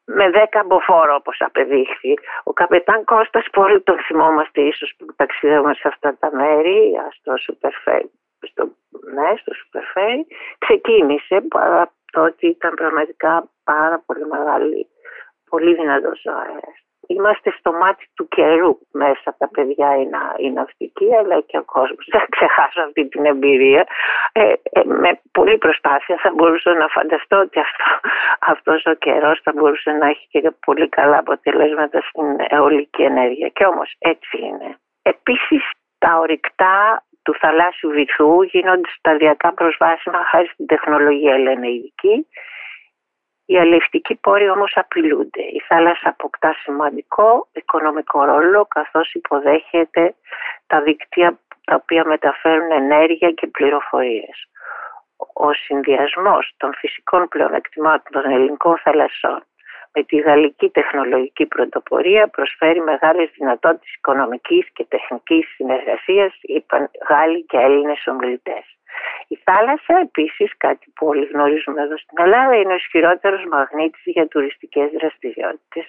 με 0.06 0.30
δέκα 0.30 0.64
μποφόρο 0.64 1.16
όπως 1.16 1.38
απεδείχθη. 1.42 2.14
Ο 2.44 2.54
καπετάν 2.54 3.04
Κώστας 3.04 3.46
που 3.52 3.62
όλοι 3.62 3.82
τον 3.82 4.00
θυμόμαστε 4.00 4.62
ίσως 4.62 4.94
που 4.98 5.06
ταξιδεύουμε 5.16 5.74
σε 5.74 5.88
αυτά 5.88 6.18
τα 6.20 6.30
μέρη 6.36 6.92
στο 7.12 7.38
Σουπερφέι, 7.38 8.12
στο, 8.46 8.64
ναι, 9.14 9.30
στο 9.42 9.54
Σουπερφέι, 9.54 10.28
ξεκίνησε 10.58 11.42
παρά 11.42 11.92
το 12.12 12.24
ότι 12.24 12.48
ήταν 12.48 12.74
πραγματικά 12.74 13.50
πάρα 13.64 14.04
πολύ 14.06 14.26
μεγάλη, 14.26 14.88
πολύ 15.50 15.76
δυνατός 15.76 16.26
ο 16.26 16.32
αέρας 16.32 16.86
είμαστε 17.08 17.54
στο 17.60 17.72
μάτι 17.74 18.06
του 18.14 18.28
καιρού 18.28 18.78
μέσα 18.92 19.36
τα 19.38 19.50
παιδιά 19.50 19.96
είναι, 19.96 20.18
η 20.38 20.52
ναυτική 20.52 21.16
αλλά 21.16 21.42
και 21.42 21.58
ο 21.58 21.64
κόσμος. 21.64 22.08
Δεν 22.12 22.26
ξεχάσω 22.30 22.82
αυτή 22.82 23.08
την 23.08 23.26
εμπειρία. 23.26 23.88
Ε, 24.32 24.54
ε, 24.64 24.82
με 24.84 25.20
πολλή 25.32 25.58
προσπάθεια 25.58 26.18
θα 26.22 26.32
μπορούσα 26.36 26.74
να 26.74 26.88
φανταστώ 26.88 27.40
ότι 27.40 27.60
αυτό, 27.60 28.10
αυτός 28.54 28.86
ο 28.86 28.94
καιρός 28.94 29.40
θα 29.44 29.52
μπορούσε 29.56 29.92
να 29.92 30.08
έχει 30.08 30.28
και 30.30 30.52
πολύ 30.66 30.90
καλά 30.90 31.18
αποτελέσματα 31.18 32.02
στην 32.02 32.36
αιωλική 32.48 33.04
ενέργεια. 33.04 33.48
Και 33.48 33.66
όμως 33.66 33.96
έτσι 33.98 34.38
είναι. 34.38 34.78
Επίσης 35.02 35.70
τα 35.98 36.18
ορυκτά 36.18 37.04
του 37.26 37.36
θαλάσσιου 37.40 37.90
βυθού 37.90 38.44
γίνονται 38.44 38.90
σταδιακά 38.98 39.54
προσβάσιμα 39.54 40.24
χάρη 40.32 40.48
στην 40.48 40.66
τεχνολογία 40.66 41.38
λένε 41.38 41.68
ειδικοί 41.72 42.28
οι 43.46 43.58
αλληλευτικοί 43.58 44.16
πόροι 44.16 44.50
όμως 44.50 44.72
απειλούνται. 44.76 45.42
Η 45.42 45.62
θάλασσα 45.68 46.10
αποκτά 46.10 46.54
σημαντικό 46.64 47.48
οικονομικό 47.54 48.24
ρόλο 48.24 48.66
καθώς 48.66 49.14
υποδέχεται 49.14 50.16
τα 50.68 50.82
δικτύα 50.82 51.40
τα 51.66 51.76
οποία 51.76 52.06
μεταφέρουν 52.06 52.72
ενέργεια 52.72 53.32
και 53.32 53.48
πληροφορίες. 53.48 54.48
Ο 55.34 55.54
συνδυασμός 55.54 56.54
των 56.58 56.74
φυσικών 56.74 57.28
πλεονεκτημάτων 57.28 58.22
των 58.22 58.32
ελληνικών 58.32 58.78
θαλασσών 58.78 59.44
με 59.96 60.04
τη 60.04 60.18
γαλλική 60.18 60.70
τεχνολογική 60.70 61.46
πρωτοπορία 61.46 62.28
προσφέρει 62.28 62.82
μεγάλες 62.82 63.30
δυνατότητες 63.38 63.94
οικονομικής 63.94 64.66
και 64.74 64.86
τεχνικής 64.90 65.46
συνεργασίας, 65.56 66.34
είπαν 66.42 66.90
Γάλλοι 67.10 67.44
και 67.46 67.58
Έλληνες 67.58 68.08
ομιλητές. 68.08 68.66
Η 69.28 69.36
θάλασσα 69.44 70.00
επίσης, 70.02 70.58
κάτι 70.58 70.92
που 70.96 71.08
όλοι 71.08 71.26
γνωρίζουμε 71.26 71.82
εδώ 71.82 71.98
στην 71.98 72.18
Ελλάδα, 72.20 72.56
είναι 72.56 72.74
ο 72.74 72.76
ισχυρότερος 72.76 73.44
μαγνήτης 73.52 74.02
για 74.06 74.28
τουριστικές 74.28 74.92
δραστηριότητες 74.92 75.86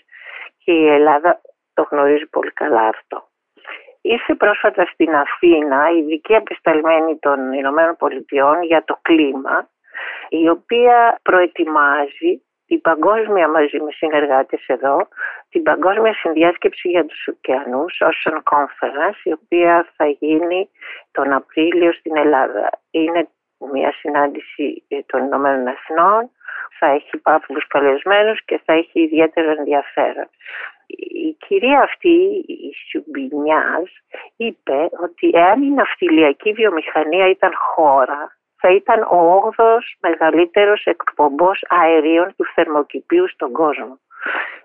και 0.65 0.73
η 0.73 0.87
Ελλάδα 0.89 1.41
το 1.75 1.89
γνωρίζει 1.91 2.27
πολύ 2.27 2.53
καλά 2.53 2.83
αυτό. 2.95 3.29
Ήρθε 4.01 4.35
πρόσφατα 4.35 4.85
στην 4.93 5.15
Αθήνα 5.15 5.91
ειδική 5.91 6.35
απεσταλμένη 6.35 7.19
των 7.19 7.53
Ηνωμένων 7.53 7.97
Πολιτειών 7.97 8.63
για 8.63 8.85
το 8.85 8.99
κλίμα 9.03 9.69
η 10.29 10.49
οποία 10.49 11.19
προετοιμάζει 11.23 12.43
την 12.67 12.81
παγκόσμια 12.81 13.49
μαζί 13.49 13.81
με 13.81 13.91
συνεργάτες 13.91 14.67
εδώ, 14.67 15.09
την 15.49 15.63
παγκόσμια 15.63 16.15
συνδιάσκεψη 16.15 16.89
για 16.89 17.07
τους 17.07 17.27
ωκεανούς, 17.29 18.01
Ocean 18.01 18.39
Conference, 18.53 19.21
η 19.25 19.33
οποία 19.33 19.89
θα 19.97 20.07
γίνει 20.07 20.71
τον 21.11 21.33
Απρίλιο 21.33 21.93
στην 21.93 22.17
Ελλάδα. 22.17 22.71
Είναι 22.91 23.29
μια 23.73 23.93
συνάντηση 23.93 24.85
των 25.07 25.25
Ηνωμένων 25.25 25.67
Εθνών, 25.67 26.31
θα 26.79 26.87
έχει 26.87 27.17
πάρα 27.17 27.41
πολλούς 27.47 27.67
καλεσμένους 27.67 28.45
και 28.45 28.61
θα 28.65 28.73
έχει 28.73 29.01
ιδιαίτερο 29.01 29.51
ενδιαφέρον. 29.51 30.29
Η 30.87 31.37
κυρία 31.47 31.81
αυτή, 31.81 32.45
η 32.47 32.73
Σιουμπινιάς, 32.89 33.91
είπε 34.37 34.89
ότι 35.03 35.31
εάν 35.33 35.63
η 35.63 35.71
ναυτιλιακή 35.71 36.53
βιομηχανία 36.53 37.29
ήταν 37.29 37.53
χώρα, 37.55 38.37
θα 38.61 38.71
ήταν 38.71 39.03
ο 39.03 39.53
8ος 39.57 39.97
μεγαλύτερος 40.01 40.85
εκπομπός 40.85 41.65
αερίων 41.69 42.35
του 42.37 42.45
θερμοκηπίου 42.55 43.29
στον 43.29 43.53
κόσμο. 43.53 43.99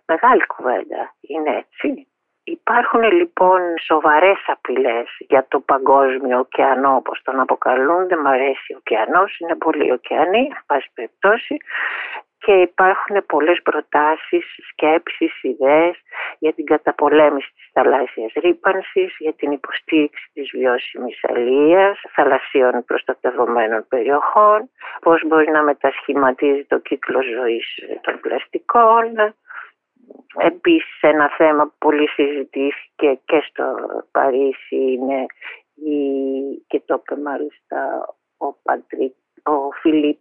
Μεγάλη 0.05 0.45
κουβέντα, 0.45 1.13
είναι 1.21 1.49
έτσι. 1.57 2.05
Υπάρχουν 2.43 3.03
λοιπόν 3.11 3.61
σοβαρές 3.85 4.43
απειλές 4.45 5.07
για 5.19 5.45
το 5.47 5.59
παγκόσμιο 5.59 6.39
ωκεανό 6.39 6.95
όπως 6.95 7.21
τον 7.23 7.39
αποκαλούν, 7.39 8.07
δεν 8.07 8.19
μ' 8.19 8.27
αρέσει 8.27 8.73
ο 8.73 8.77
ωκεανός, 8.77 9.39
είναι 9.39 9.55
πολύ 9.55 9.91
ωκεανοί, 9.91 10.49
πάση 10.65 10.91
περιπτώσει 10.93 11.57
και 12.45 12.51
υπάρχουν 12.51 13.25
πολλές 13.25 13.61
προτάσεις, 13.61 14.45
σκέψεις, 14.69 15.43
ιδέες 15.43 15.95
για 16.39 16.53
την 16.53 16.65
καταπολέμηση 16.65 17.51
της 17.55 17.69
θαλάσσιας 17.73 18.31
ρήπανσης, 18.33 19.15
για 19.19 19.33
την 19.33 19.51
υποστήριξη 19.51 20.29
της 20.33 20.49
βιώσιμης 20.53 21.19
αλίας, 21.23 22.01
θαλασσίων 22.15 22.85
προστατευομένων 22.85 23.85
περιοχών, 23.87 24.69
πώς 25.01 25.23
μπορεί 25.27 25.51
να 25.51 25.63
μετασχηματίζει 25.63 26.65
το 26.65 26.77
κύκλο 26.77 27.21
ζωής 27.21 27.65
των 28.01 28.19
πλαστικών. 28.19 29.35
Επίσης 30.37 31.01
ένα 31.01 31.29
θέμα 31.37 31.63
που 31.65 31.75
πολύ 31.77 32.07
συζητήθηκε 32.07 33.19
και 33.25 33.43
στο 33.49 33.75
Παρίσι 34.11 34.81
είναι 34.93 35.25
η, 35.73 35.99
και 36.67 36.81
το 36.85 37.01
είπε 37.01 37.21
μάλιστα 37.21 37.77
ο, 38.37 38.53
Πατρί, 38.53 39.15
ο 39.43 39.71
Φιλίπ 39.81 40.19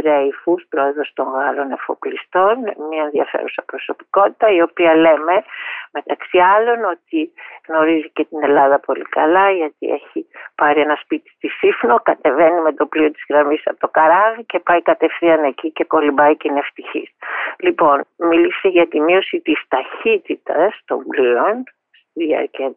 Ντρέιφους, 0.00 0.66
πρόεδρος 0.68 1.10
των 1.14 1.26
Γάλλων 1.26 1.70
Εφοπλιστών, 1.70 2.56
μια 2.90 3.02
ενδιαφέρουσα 3.04 3.62
προσωπικότητα, 3.62 4.48
η 4.48 4.62
οποία 4.62 4.94
λέμε 4.94 5.44
μεταξύ 5.92 6.38
άλλων 6.38 6.84
ότι 6.84 7.32
γνωρίζει 7.68 8.10
και 8.10 8.24
την 8.24 8.42
Ελλάδα 8.42 8.78
πολύ 8.78 9.02
καλά, 9.02 9.50
γιατί 9.50 9.86
έχει 9.88 10.26
πάρει 10.54 10.80
ένα 10.80 10.96
σπίτι 11.02 11.30
στη 11.30 11.48
Σύφνο, 11.48 12.00
κατεβαίνει 12.02 12.60
με 12.60 12.72
το 12.72 12.86
πλοίο 12.86 13.10
της 13.10 13.24
γραμμής 13.28 13.62
από 13.64 13.78
το 13.78 13.88
καράβι 13.88 14.44
και 14.44 14.58
πάει 14.58 14.82
κατευθείαν 14.82 15.44
εκεί 15.44 15.70
και 15.70 15.84
κολυμπάει 15.84 16.36
και 16.36 16.48
είναι 16.48 16.58
ευτυχής. 16.58 17.10
Λοιπόν, 17.58 18.04
μίλησε 18.16 18.68
για 18.68 18.88
τη 18.88 19.00
μείωση 19.00 19.40
της 19.40 19.62
ταχύτητας 19.68 20.80
των 20.84 21.06
πλοίων 21.06 21.64
στη 21.90 22.24
διάρκεια 22.24 22.74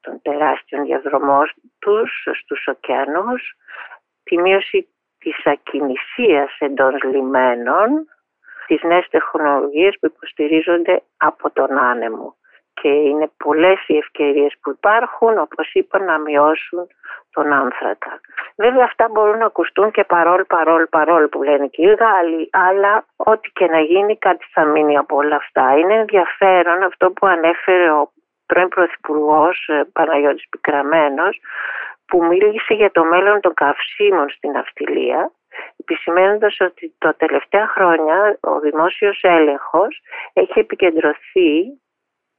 των 0.00 0.22
τεράστιων 0.22 0.84
διαδρομών 0.84 1.50
τους 1.78 2.26
στους 2.40 2.66
ωκεανούς, 2.66 3.56
τη 4.24 4.38
μείωση 4.38 4.88
της 5.18 5.46
ακινησίας 5.46 6.56
εντός 6.58 7.02
λιμένων, 7.02 7.88
τις 8.66 8.82
νέες 8.82 9.08
τεχνολογίες 9.10 9.96
που 10.00 10.06
υποστηρίζονται 10.06 11.02
από 11.16 11.50
τον 11.50 11.78
άνεμο. 11.78 12.36
Και 12.80 12.88
είναι 12.88 13.30
πολλές 13.36 13.78
οι 13.86 13.96
ευκαιρίες 13.96 14.56
που 14.62 14.70
υπάρχουν, 14.70 15.38
όπως 15.38 15.72
είπα, 15.72 15.98
να 15.98 16.18
μειώσουν 16.18 16.86
τον 17.30 17.52
άνθρακα. 17.52 18.20
Βέβαια 18.56 18.84
αυτά 18.84 19.08
μπορούν 19.10 19.38
να 19.38 19.46
ακουστούν 19.46 19.90
και 19.90 20.04
παρόλ, 20.04 20.44
παρόλ, 20.44 20.86
παρόλ 20.86 21.28
που 21.28 21.42
λένε 21.42 21.66
και 21.66 21.82
οι 21.82 21.94
Γάλλοι, 21.94 22.48
αλλά 22.52 23.04
ό,τι 23.16 23.50
και 23.50 23.66
να 23.66 23.80
γίνει 23.80 24.16
κάτι 24.18 24.44
θα 24.52 24.64
μείνει 24.64 24.96
από 24.96 25.16
όλα 25.16 25.36
αυτά. 25.36 25.78
Είναι 25.78 25.94
ενδιαφέρον 25.94 26.82
αυτό 26.82 27.10
που 27.10 27.26
ανέφερε 27.26 27.90
ο 27.90 28.12
πρώην 28.46 28.68
Πρωθυπουργός 28.68 29.68
ε, 29.68 29.84
Παναγιώτης 29.92 30.48
Πικραμένος, 30.48 31.40
που 32.08 32.24
μίλησε 32.24 32.74
για 32.74 32.90
το 32.90 33.04
μέλλον 33.04 33.40
των 33.40 33.54
καυσίμων 33.54 34.30
στην 34.30 34.56
αυτιλία, 34.56 35.30
επισημένοντας 35.76 36.56
ότι 36.60 36.94
τα 36.98 37.14
τελευταία 37.14 37.66
χρόνια 37.66 38.38
ο 38.40 38.60
δημόσιος 38.60 39.18
έλεγχος 39.22 40.00
έχει 40.32 40.58
επικεντρωθεί 40.58 41.50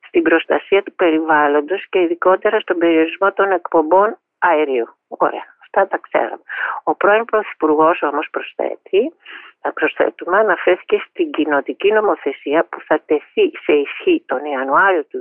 στην 0.08 0.22
προστασία 0.22 0.84
του 0.84 0.96
περιβάλλοντος 0.96 1.88
και 1.90 2.00
ειδικότερα 2.02 2.60
στον 2.60 2.78
περιορισμό 2.78 3.34
των 3.34 3.52
εκπομπών 3.52 4.18
αερίου. 4.40 4.88
Ωραία, 5.08 5.48
αυτά 5.62 5.88
τα 5.88 5.98
ξέραμε. 5.98 6.44
Ο 6.84 6.96
πρώην 6.96 7.26
Πρωθυπουργός 7.26 8.02
όμως 8.02 8.28
προσθέτει, 8.32 9.14
θα 9.62 9.74
προσθέτουμε, 9.74 10.38
αναφέρθηκε 10.38 11.04
στην 11.10 11.32
κοινοτική 11.32 11.92
νομοθεσία 11.92 12.66
που 12.70 12.82
θα 12.88 13.02
τεθεί 13.06 13.52
σε 13.64 13.74
ισχύ 13.74 14.24
τον 14.26 14.46
Ιανουάριο 14.46 15.04
του 15.06 15.20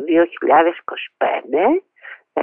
2025 1.19 1.39
είναι 1.55 1.83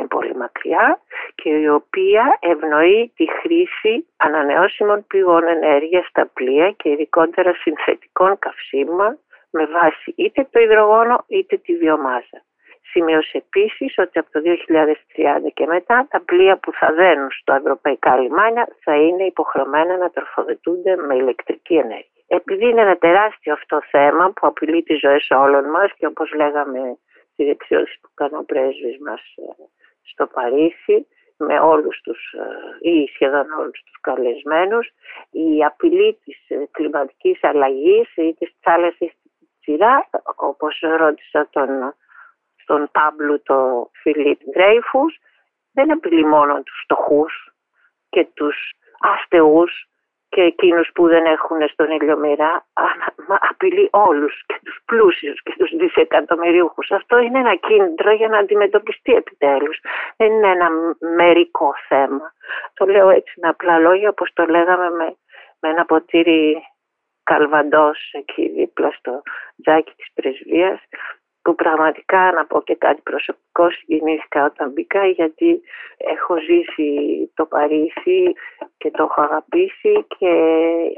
πολύ 0.09 0.35
μακριά 0.35 0.99
και 1.35 1.49
η 1.49 1.67
οποία 1.67 2.37
ευνοεί 2.39 3.11
τη 3.15 3.25
χρήση 3.41 4.07
ανανεώσιμων 4.17 5.05
πηγών 5.07 5.47
ενέργειας 5.47 6.05
στα 6.05 6.29
πλοία 6.33 6.71
και 6.71 6.89
ειδικότερα 6.89 7.53
συνθετικών 7.53 8.39
καυσίμων 8.39 9.19
με 9.49 9.65
βάση 9.65 10.13
είτε 10.15 10.47
το 10.51 10.59
υδρογόνο 10.59 11.23
είτε 11.27 11.57
τη 11.57 11.77
βιομάζα. 11.77 12.43
Σημείωσε 12.91 13.37
επίσης 13.37 13.97
ότι 13.97 14.19
από 14.19 14.31
το 14.31 14.41
2030 14.43 15.51
και 15.53 15.65
μετά 15.65 16.07
τα 16.09 16.21
πλοία 16.21 16.57
που 16.57 16.71
θα 16.73 16.93
δένουν 16.93 17.31
στο 17.31 17.53
ευρωπαϊκά 17.53 18.17
λιμάνια 18.17 18.67
θα 18.83 18.95
είναι 18.95 19.23
υποχρεωμένα 19.23 19.97
να 19.97 20.09
τροφοδετούνται 20.09 20.95
με 20.95 21.15
ηλεκτρική 21.15 21.75
ενέργεια. 21.75 22.15
Επειδή 22.27 22.69
είναι 22.69 22.81
ένα 22.81 22.97
τεράστιο 22.97 23.53
αυτό 23.53 23.81
θέμα 23.89 24.31
που 24.35 24.47
απειλεί 24.47 24.83
τις 24.83 24.99
ζωές 24.99 25.27
όλων 25.29 25.65
μας 25.69 25.91
και 25.97 26.05
όπως 26.05 26.33
λέγαμε 26.33 26.97
στη 27.31 27.45
δεξιότητα 27.45 27.97
που 28.01 28.09
κάνει 28.13 28.35
ο 28.35 28.43
πρέσβης 28.45 28.97
μας 29.05 29.21
ε, 29.35 29.63
στο 30.05 30.27
Παρίσι 30.27 31.07
με 31.37 31.59
όλους 31.59 32.01
τους 32.01 32.33
ε, 32.33 32.89
ή 32.89 33.07
σχεδόν 33.13 33.51
όλους 33.59 33.83
τους 33.83 33.99
καλεσμένους. 34.01 34.87
Η 35.31 35.63
απειλή 35.63 36.19
της 36.23 36.37
ε, 36.47 36.67
κλιματικής 36.71 37.43
αλλαγής 37.43 38.15
ή 38.15 38.33
της 38.33 38.55
θάλασσης 38.61 39.11
σειρά 39.59 40.09
όπως 40.35 40.79
ρώτησα 40.97 41.47
τον, 41.49 41.95
τον 42.65 42.89
Πάμπλου 42.91 43.41
το 43.41 43.89
Φιλίπ 44.01 44.39
Ντρέιφους 44.51 45.17
δεν 45.71 45.91
απειλεί 45.91 46.25
μόνο 46.25 46.63
τους 46.63 46.81
φτωχούς 46.83 47.53
και 48.09 48.27
τους 48.33 48.73
αστεούς 48.99 49.87
και 50.35 50.41
εκείνους 50.41 50.89
που 50.93 51.07
δεν 51.07 51.25
έχουν 51.25 51.67
στον 51.67 51.89
ήλιο 51.91 52.17
μοίρα 52.17 52.65
απειλεί 53.49 53.89
όλους 53.91 54.43
και 54.45 54.59
τους 54.63 54.79
πλούσιους 54.85 55.43
και 55.43 55.55
τους 55.57 55.71
δισεκατομμυρίουχους. 55.75 56.91
Αυτό 56.91 57.17
είναι 57.17 57.39
ένα 57.39 57.55
κίνητρο 57.55 58.11
για 58.11 58.27
να 58.27 58.37
αντιμετωπιστεί 58.37 59.13
επιτέλους. 59.13 59.79
Δεν 60.17 60.31
είναι 60.31 60.47
ένα 60.47 60.69
μερικό 61.15 61.73
θέμα. 61.87 62.33
Το 62.73 62.85
λέω 62.85 63.09
έτσι 63.09 63.39
με 63.41 63.47
απλά 63.47 63.79
λόγια 63.79 64.09
όπως 64.09 64.33
το 64.33 64.45
λέγαμε 64.45 64.89
με, 64.89 65.15
με 65.59 65.69
ένα 65.69 65.85
ποτήρι 65.85 66.63
καλβαντός 67.23 68.09
εκεί 68.11 68.49
δίπλα 68.49 68.91
στο 68.91 69.21
τζάκι 69.61 69.93
της 69.95 70.07
πρεσβείας 70.13 70.79
που 71.45 71.55
πραγματικά 71.55 72.31
να 72.31 72.45
πω 72.45 72.61
και 72.61 72.75
κάτι 72.75 73.01
προσωπικό 73.01 73.69
συγκινήθηκα 73.69 74.45
όταν 74.45 74.71
μπήκα 74.71 75.05
γιατί 75.05 75.61
έχω 75.97 76.37
ζήσει 76.37 76.89
το 77.33 77.45
Παρίσι 77.45 78.33
και 78.77 78.91
το 78.91 79.03
έχω 79.03 79.21
αγαπήσει 79.21 80.05
και 80.17 80.33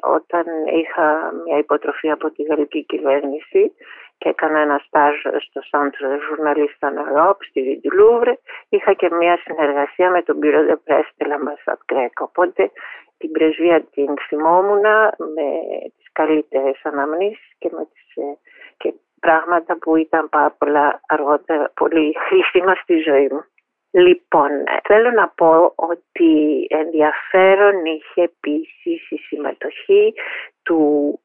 όταν 0.01 0.45
είχα 0.81 1.31
μια 1.45 1.57
υποτροφή 1.57 2.09
από 2.11 2.31
τη 2.31 2.43
γαλλική 2.43 2.83
κυβέρνηση 2.83 3.73
και 4.17 4.29
έκανα 4.29 4.59
ένα 4.59 4.81
στάζ 4.85 5.15
στο 5.19 5.61
Centre 5.71 6.05
de 6.11 6.17
Journaliste 6.25 6.87
en 6.89 6.97
Europe 7.07 7.41
στη 7.49 7.79
Λούβρε 7.93 8.33
είχα 8.69 8.93
και 8.93 9.09
μια 9.11 9.37
συνεργασία 9.37 10.09
με 10.09 10.21
τον 10.21 10.39
Bureau 10.41 10.63
de 10.69 10.77
Presse 10.85 11.13
de 11.17 11.25
l'Ambassade 11.29 12.07
Οπότε 12.19 12.71
την 13.17 13.31
πρεσβεία 13.31 13.83
την 13.83 14.13
θυμόμουν 14.27 14.85
με 15.35 15.47
τις 15.97 16.11
καλύτερες 16.11 16.79
αναμνήσεις 16.83 17.51
και 17.57 17.69
με 17.71 17.87
τις 17.93 18.15
ε, 18.15 18.37
και 18.77 18.93
πράγματα 19.19 19.77
που 19.77 19.95
ήταν 19.95 20.29
πάρα 20.29 20.51
πολλά 20.57 21.01
αργότερα 21.07 21.71
πολύ 21.73 22.15
χρήσιμα 22.27 22.75
στη 22.75 22.97
ζωή 22.97 23.27
μου. 23.31 23.43
Λοιπόν, 23.91 24.49
θέλω 24.83 25.11
να 25.11 25.27
πω 25.27 25.73
ότι 25.75 26.65
ενδιαφέρον 26.69 27.85
είχε 27.85 28.21
επίσης 28.21 29.09
η 29.11 29.17
συμμετοχή 29.17 30.13
του, 30.63 31.19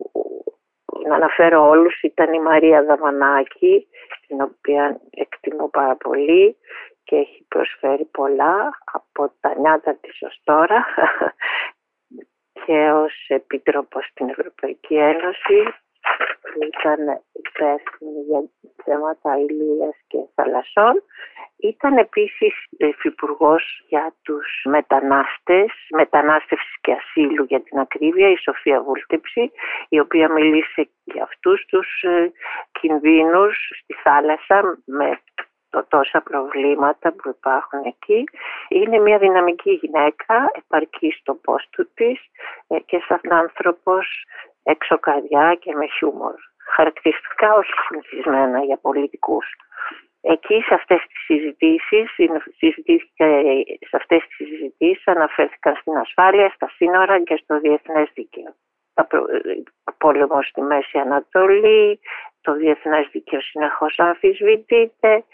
να 1.07 1.15
αναφέρω 1.15 1.69
όλους, 1.69 2.01
ήταν 2.03 2.33
η 2.33 2.41
Μαρία 2.41 2.85
Δαμανάκη, 2.85 3.87
την 4.27 4.41
οποία 4.41 5.01
εκτιμώ 5.11 5.69
πάρα 5.69 5.97
πολύ 5.97 6.57
και 7.05 7.17
έχει 7.17 7.45
προσφέρει 7.49 8.05
πολλά 8.05 8.79
από 8.93 9.33
τα 9.41 9.55
νιάτα 9.59 9.95
της 10.01 10.23
ως 10.23 10.41
τώρα 10.45 10.85
και 12.67 12.91
ως 12.91 13.25
Επίτροπος 13.29 14.07
στην 14.07 14.29
Ευρωπαϊκή 14.29 14.95
Ένωση 14.95 15.75
που 16.41 16.59
ήταν 16.73 17.23
υπεύθυνη 17.33 18.21
για 18.29 18.43
θέματα 18.85 19.37
ηλίας 19.39 19.97
και 20.07 20.19
θαλασσών. 20.35 21.03
Ήταν 21.57 21.97
επίσης 21.97 22.55
υφυπουργός 22.71 23.85
για 23.89 24.15
τους 24.23 24.63
μετανάστες, 24.65 25.71
μετανάστευσης 25.91 26.77
και 26.81 26.93
ασύλου 26.93 27.45
για 27.45 27.61
την 27.61 27.79
ακρίβεια, 27.79 28.29
η 28.31 28.37
Σοφία 28.37 28.83
Βούλτεψη, 28.83 29.53
η 29.89 29.99
οποία 30.01 30.33
μιλήσε 30.33 30.89
για 31.05 31.23
αυτούς 31.23 31.65
τους 31.65 32.03
ε, 32.03 32.33
κινδύνους 32.81 33.57
στη 33.83 33.95
θάλασσα 34.03 34.79
με 34.85 35.21
το 35.71 35.85
τόσα 35.89 36.21
προβλήματα 36.21 37.13
που 37.13 37.29
υπάρχουν 37.29 37.81
εκεί. 37.85 38.25
Είναι 38.69 38.99
μια 38.99 39.19
δυναμική 39.19 39.71
γυναίκα, 39.71 40.51
επαρκή 40.53 41.11
στο 41.21 41.35
πόστο 41.35 41.87
της 41.95 42.21
ε, 42.67 42.79
και 42.79 42.99
σαν 43.09 43.21
άνθρωπος 43.33 44.25
έξω 44.63 44.99
καρδιά 44.99 45.55
και 45.55 45.75
με 45.75 45.87
χιούμορ. 45.87 46.35
Χαρακτηριστικά 46.75 47.55
όχι 47.55 47.73
συνηθισμένα 47.87 48.65
για 48.65 48.77
πολιτικούς. 48.77 49.47
Εκεί 50.21 50.63
σε 50.67 50.75
αυτές 50.75 51.01
τις 51.07 51.25
συζητήσεις, 51.25 52.11
σε 53.89 53.97
αυτές 53.97 54.27
τις 54.27 54.37
συζητήσεις 54.37 55.07
αναφέρθηκαν 55.07 55.75
στην 55.77 55.97
ασφάλεια, 55.97 56.51
στα 56.55 56.69
σύνορα 56.77 57.23
και 57.23 57.37
στο 57.43 57.61
διεθνές 57.61 58.11
δίκαιο. 58.15 58.55
Ο 59.85 59.93
πόλεμος 59.99 60.47
στη 60.47 60.61
Μέση 60.61 60.99
Ανατολή, 60.99 62.01
το 62.41 62.53
διεθνές 62.53 63.09
δίκαιο 63.13 63.41
συνεχώς 63.41 63.99
αμφισβητείται, 63.99 65.25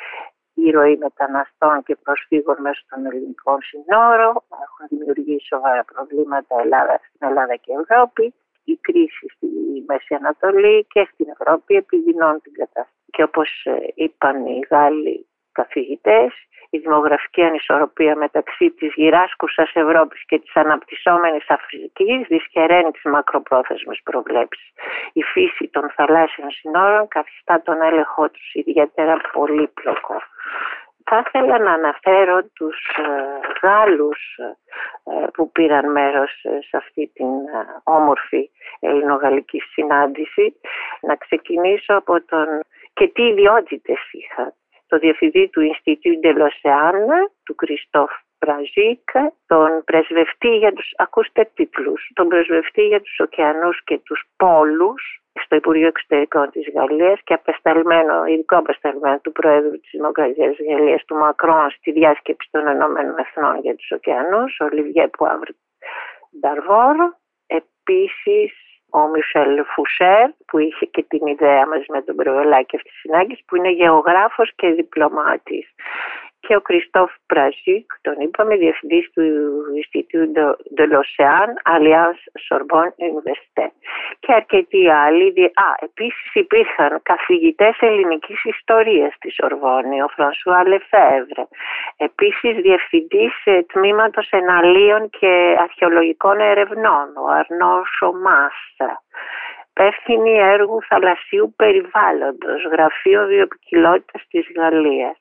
η 0.54 0.70
ροή 0.70 0.96
μεταναστών 0.96 1.82
και 1.82 1.96
προσφύγων 2.02 2.56
μέσω 2.60 2.82
των 2.88 3.06
ελληνικών 3.06 3.58
συνόρων 3.62 4.34
έχουν 4.50 4.86
δημιουργήσει 4.88 5.46
σοβαρά 5.46 5.84
προβλήματα 5.84 6.60
Ελλάδα, 6.60 7.00
στην 7.08 7.28
Ελλάδα 7.28 7.54
και 7.54 7.72
Ευρώπη. 7.72 8.34
Η 8.72 8.76
κρίση 8.86 9.26
στη 9.34 9.46
Μέση 9.86 10.14
Ανατολή 10.14 10.86
και 10.92 11.08
στην 11.12 11.26
Ευρώπη 11.34 11.74
επιδεινώνουν 11.74 12.40
την 12.40 12.52
κατάσταση. 12.52 13.10
Και 13.10 13.22
όπως 13.22 13.50
ε, 13.64 13.76
είπαν 13.94 14.46
οι 14.46 14.60
Γάλλοι 14.70 15.26
καθηγητές, 15.52 16.32
η 16.70 16.78
δημογραφική 16.78 17.42
ανισορροπία 17.42 18.14
μεταξύ 18.16 18.70
της 18.70 18.92
γυράσκουσας 18.94 19.70
Ευρώπης 19.74 20.24
και 20.26 20.38
της 20.38 20.56
αναπτυσσόμενης 20.56 21.44
Αφρικής 21.48 22.26
δυσχεραίνει 22.28 22.90
τις 22.90 23.02
μακροπρόθεσμες 23.04 24.00
προβλέψεις. 24.04 24.68
Η 25.12 25.22
φύση 25.22 25.68
των 25.74 25.84
θαλάσσιων 25.94 26.50
συνόρων 26.50 27.08
καθιστά 27.08 27.62
τον 27.62 27.82
έλεγχό 27.82 28.30
τους 28.30 28.54
ιδιαίτερα 28.54 29.16
πολύπλοκο. 29.32 30.16
Θα 31.10 31.24
ήθελα 31.26 31.58
να 31.58 31.72
αναφέρω 31.72 32.42
τους 32.54 32.76
ε, 32.96 33.66
Γάλλους 33.66 34.36
ε, 35.04 35.26
που 35.32 35.52
πήραν 35.52 35.90
μέρος 35.90 36.30
σε 36.40 36.76
αυτή 36.76 37.10
την 37.14 37.26
όμορφη 37.84 38.50
ελληνογαλλική 38.80 39.60
συνάντηση. 39.60 40.60
Να 41.00 41.16
ξεκινήσω 41.16 41.94
από 41.94 42.24
τον 42.24 42.46
και 42.92 43.08
τι 43.08 43.22
ιδιότητες 43.22 43.98
είχα. 44.12 44.52
Το 44.86 44.98
διευθυντή 44.98 45.48
του 45.48 45.60
Ινστιτούτ 45.60 46.26
de 46.26 46.32
l'Océan, 46.38 46.94
του 47.44 47.54
Κριστόφ 47.54 48.10
Πραζίκ, 48.38 49.10
τον 49.46 49.84
πρεσβευτή 49.84 50.56
για 50.56 50.72
τους, 50.72 50.92
ακούστε 50.96 51.50
τίτλους, 51.54 52.10
τον 52.14 52.28
πρεσβευτή 52.28 52.86
για 52.86 53.00
τους 53.00 53.18
ωκεανούς 53.20 53.84
και 53.84 53.98
τους 53.98 54.24
πόλους 54.36 55.22
στο 55.44 55.56
Υπουργείο 55.56 55.86
Εξωτερικών 55.86 56.50
της 56.50 56.70
Γαλλίας 56.74 57.20
και 57.24 57.34
απεσταλμένο, 57.34 58.24
ειδικό 58.24 58.56
απεσταλμένο 58.56 59.18
του 59.22 59.32
Προέδρου 59.32 59.80
της 59.80 59.90
Δημοκρατίας 59.92 60.56
της 60.56 60.66
Γαλλίας 60.66 61.04
του 61.04 61.14
Μακρόν 61.14 61.70
στη 61.70 61.92
διάσκεψη 61.92 62.48
των 62.50 62.66
Ηνωμένων 62.66 63.18
Εθνών 63.18 63.58
για 63.60 63.74
τους 63.76 63.90
ωκεανούς, 63.90 64.60
ο 64.60 64.68
Λιβιέ 64.72 65.08
Πουάβρ 65.08 65.48
Νταρβόρ. 66.40 66.96
Επίσης 67.46 68.52
ο 68.90 69.08
Μισελ 69.08 69.64
Φουσέρ 69.64 70.30
που 70.46 70.58
είχε 70.58 70.86
και 70.86 71.04
την 71.08 71.26
ιδέα 71.26 71.66
μαζί 71.66 71.86
με 71.88 72.02
τον 72.02 72.16
Προβελάκη 72.16 72.76
αυτής 72.76 72.92
της 72.92 73.00
συνάγκη 73.00 73.44
που 73.46 73.56
είναι 73.56 73.70
γεωγράφος 73.70 74.52
και 74.56 74.68
διπλωμάτης 74.70 75.74
και 76.48 76.56
ο 76.56 76.60
Κριστόφ 76.60 77.10
Πραζίκ, 77.26 77.86
τον 78.00 78.20
είπαμε, 78.20 78.56
διευθυντής 78.56 79.10
του 79.12 79.22
Ινστιτούτ 79.76 80.36
de 80.76 80.84
l'Océan, 80.90 81.50
Alliance 81.74 82.22
Sorbonne 82.46 82.92
Université. 83.08 83.66
Και 84.20 84.32
αρκετοί 84.32 84.90
άλλοι. 84.90 85.44
Α, 85.44 85.70
επίσης 85.78 86.34
υπήρχαν 86.34 87.00
καθηγητές 87.02 87.76
ελληνικής 87.80 88.44
ιστορίας 88.44 89.14
στη 89.14 89.30
Σορβόνη, 89.30 90.02
ο 90.02 90.08
Φρανσουά 90.08 90.68
Λεφεύρε. 90.68 91.44
Επίσης 91.96 92.56
διευθυντής 92.56 93.32
τμήματος 93.72 94.28
εναλίων 94.30 95.10
και 95.10 95.56
αρχαιολογικών 95.58 96.40
ερευνών, 96.40 97.06
ο 97.16 97.26
Αρνός 97.26 97.88
Σομάσα 97.98 99.02
υπεύθυνη 99.78 100.38
έργου 100.38 100.78
θαλασσίου 100.88 101.54
περιβάλλοντος, 101.56 102.62
γραφείο 102.72 103.26
βιοπικιλότητας 103.26 104.22
της 104.30 104.46
Γαλλίας. 104.56 105.16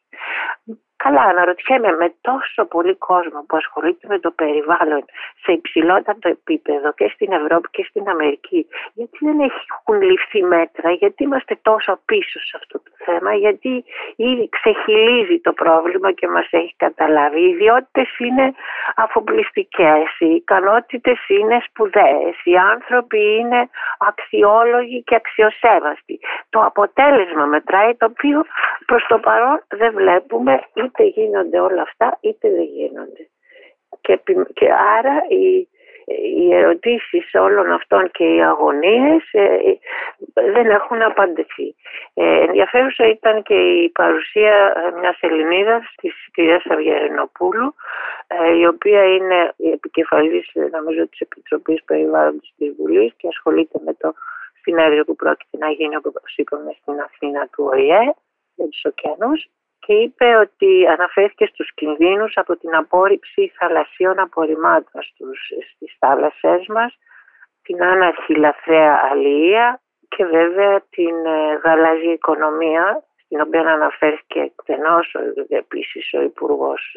Καλά, 0.97 1.21
αναρωτιέμαι 1.21 1.91
με 1.91 2.13
τόσο 2.21 2.65
πολύ 2.65 2.95
κόσμο 2.95 3.45
που 3.47 3.57
ασχολείται 3.57 4.07
με 4.07 4.19
το 4.19 4.31
περιβάλλον 4.31 5.05
σε 5.43 5.51
υψηλότατο 5.51 6.29
επίπεδο 6.29 6.93
και 6.93 7.11
στην 7.13 7.31
Ευρώπη 7.31 7.67
και 7.71 7.85
στην 7.89 8.09
Αμερική, 8.09 8.67
γιατί 8.93 9.17
δεν 9.19 9.39
έχουν 9.39 10.01
ληφθεί 10.01 10.43
μέτρα, 10.43 10.91
γιατί 10.91 11.23
είμαστε 11.23 11.59
τόσο 11.61 11.99
πίσω 12.05 12.39
σε 12.39 12.57
αυτό 12.59 12.79
το 12.79 12.91
θέμα, 13.07 13.33
γιατί 13.33 13.83
ήδη 14.15 14.49
ξεχυλίζει 14.49 15.37
το 15.39 15.51
πρόβλημα 15.53 16.11
και 16.11 16.27
μας 16.27 16.47
έχει 16.51 16.73
καταλάβει. 16.77 17.39
Οι 17.41 17.49
ιδιότητες 17.49 18.09
είναι 18.17 18.53
αφοπλιστικές, 18.95 20.07
οι 20.19 20.29
ικανότητες 20.41 21.19
είναι 21.27 21.57
σπουδαίες, 21.67 22.35
οι 22.43 22.55
άνθρωποι 22.73 23.21
είναι 23.39 23.69
αξιόλογοι 24.09 25.03
και 25.03 25.15
αξιοσέβαστοι. 25.15 26.19
Το 26.49 26.59
αποτέλεσμα 26.69 27.45
μετράει 27.45 27.95
το 27.95 28.05
οποίο 28.05 28.45
προς 28.85 29.05
το 29.07 29.17
παρόν 29.19 29.57
δεν 29.67 29.93
βλέπουμε 29.93 30.53
είτε 30.73 31.03
γίνονται 31.03 31.59
όλα 31.59 31.81
αυτά 31.81 32.17
είτε 32.21 32.49
δεν 32.49 32.67
γίνονται. 32.77 33.23
Και, 34.01 34.19
και 34.53 34.67
άρα 34.97 35.15
οι, 35.29 35.67
οι 36.07 36.53
ερωτήσεις 36.53 37.33
όλων 37.33 37.71
αυτών 37.71 38.11
και 38.11 38.23
οι 38.23 38.43
αγωνίες 38.43 39.29
ε, 39.31 39.57
δεν 40.33 40.65
έχουν 40.69 41.01
απαντηθεί. 41.01 41.75
Ε, 42.13 42.43
ενδιαφέρουσα 42.43 43.07
ήταν 43.07 43.43
και 43.43 43.53
η 43.53 43.89
παρουσία 43.89 44.73
μιας 44.99 45.17
Ελληνίδας 45.21 45.93
της 46.01 46.13
κυρίας 46.33 46.65
Αυγερινοπούλου 46.65 47.75
ε, 48.27 48.57
η 48.57 48.65
οποία 48.65 49.03
είναι 49.15 49.53
η 49.57 49.69
επικεφαλής 49.69 50.51
νομίζω 50.71 51.07
της 51.07 51.19
Επιτροπής 51.19 51.83
Περιβάλλοντος 51.83 52.53
της 52.57 52.73
Βουλής 52.77 53.13
και 53.17 53.27
ασχολείται 53.27 53.79
με 53.85 53.93
το 53.93 54.13
συνέδριο 54.61 55.03
που 55.05 55.15
πρόκειται 55.15 55.57
να 55.57 55.69
γίνει 55.69 55.95
όπως 55.95 56.35
είπαμε 56.35 56.75
στην 56.81 56.99
Αθήνα 56.99 57.47
του 57.51 57.69
ΟΗΕ 57.71 58.13
για 58.55 58.67
τους 58.69 58.85
ωκεανούς 58.85 59.47
και 59.87 59.93
είπε 59.93 60.35
ότι 60.35 60.87
αναφέρθηκε 60.87 61.45
στους 61.45 61.73
κινδύνους 61.73 62.33
από 62.35 62.57
την 62.57 62.75
απόρριψη 62.75 63.51
θαλασσίων 63.59 64.19
απορριμμάτων 64.19 65.01
στους, 65.01 65.39
στις 65.73 65.95
θάλασσές 65.99 66.67
μας, 66.67 66.97
την 67.61 67.83
άναρχη 67.83 68.35
λαθρέα 68.35 68.99
αλληλεία 69.11 69.81
και 70.07 70.25
βέβαια 70.25 70.81
την 70.89 71.25
ε, 71.25 71.59
γαλάζια 71.63 72.13
οικονομία 72.13 73.03
στην 73.23 73.41
οποία 73.41 73.61
αναφέρθηκε 73.61 74.39
εκτενώς 74.39 75.15
επίσης 75.49 76.13
ο 76.13 76.21
υπουργός 76.21 76.95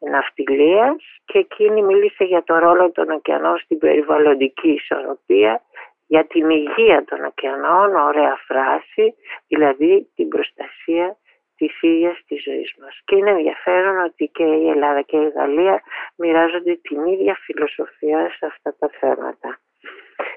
ε, 0.00 0.08
Ναυτιλίας. 0.10 0.96
Και 1.24 1.38
εκείνη 1.38 1.82
μίλησε 1.82 2.24
για 2.24 2.42
το 2.42 2.58
ρόλο 2.58 2.90
των 2.90 3.10
ωκεανών 3.10 3.58
στην 3.58 3.78
περιβαλλοντική 3.78 4.68
ισορροπία 4.68 5.62
για 6.06 6.26
την 6.26 6.50
υγεία 6.50 7.04
των 7.04 7.24
ωκεανών, 7.24 7.94
ωραία 7.94 8.36
φράση, 8.46 9.14
δηλαδή 9.48 10.10
την 10.14 10.28
προστασία 10.28 11.16
της 11.66 11.82
ίδιας 11.82 12.18
της 12.26 12.42
ζωής 12.42 12.74
μας. 12.80 13.00
Και 13.04 13.16
είναι 13.16 13.30
ενδιαφέρον 13.30 14.04
ότι 14.04 14.30
και 14.32 14.44
η 14.44 14.68
Ελλάδα 14.68 15.00
και 15.00 15.16
η 15.16 15.28
Γαλλία 15.28 15.82
μοιράζονται 16.16 16.74
την 16.82 17.04
ίδια 17.04 17.34
φιλοσοφία 17.44 18.30
σε 18.38 18.46
αυτά 18.46 18.74
τα 18.78 18.90
θέματα. 19.00 19.58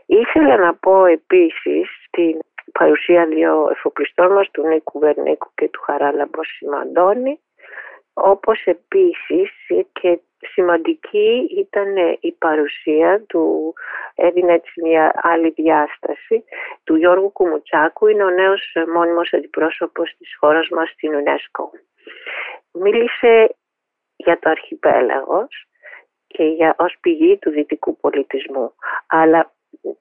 Ήθελα 0.06 0.58
να 0.58 0.76
πω 0.76 1.06
επίσης 1.06 1.90
την 2.10 2.40
παρουσία 2.80 3.26
δύο 3.26 3.70
εφοπλιστών 3.72 4.34
μας, 4.34 4.52
του 4.52 4.68
Νίκου 4.68 5.00
Βερνίκου 5.00 5.50
και 5.56 5.70
του 5.70 5.82
Χαράλαμπο 5.82 6.44
Σιμαντώνη, 6.44 7.40
όπως 8.20 8.64
επίσης 8.66 9.52
και 9.92 10.20
σημαντική 10.40 11.48
ήταν 11.58 11.96
η 12.20 12.32
παρουσία 12.32 13.24
του, 13.28 13.74
έδινε 14.16 14.54
έτσι 14.54 14.82
μια 14.82 15.12
άλλη 15.22 15.50
διάσταση, 15.50 16.44
του 16.84 16.96
Γιώργου 16.96 17.32
Κουμουτσάκου, 17.32 18.08
είναι 18.08 18.24
ο 18.24 18.30
νέος 18.30 18.76
μόνιμος 18.94 19.34
αντιπρόσωπος 19.34 20.16
της 20.18 20.36
χώρας 20.40 20.68
μας 20.70 20.90
στην 20.90 21.12
UNESCO. 21.12 21.80
Μίλησε 22.72 23.56
για 24.16 24.40
το 24.40 24.50
αρχιπέλαγος 24.50 25.68
και 26.28 26.44
για, 26.44 26.76
ως 26.78 26.98
πηγή 27.02 27.38
του 27.38 27.50
δυτικού 27.50 27.98
πολιτισμού, 27.98 28.74
αλλά 29.08 29.52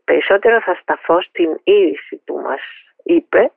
περισσότερο 0.04 0.60
θα 0.60 0.74
σταθώ 0.74 1.22
στην 1.22 1.60
είδηση 1.64 2.22
που 2.24 2.34
μας 2.34 2.60
είπε 3.02 3.40
ε, 3.40 3.50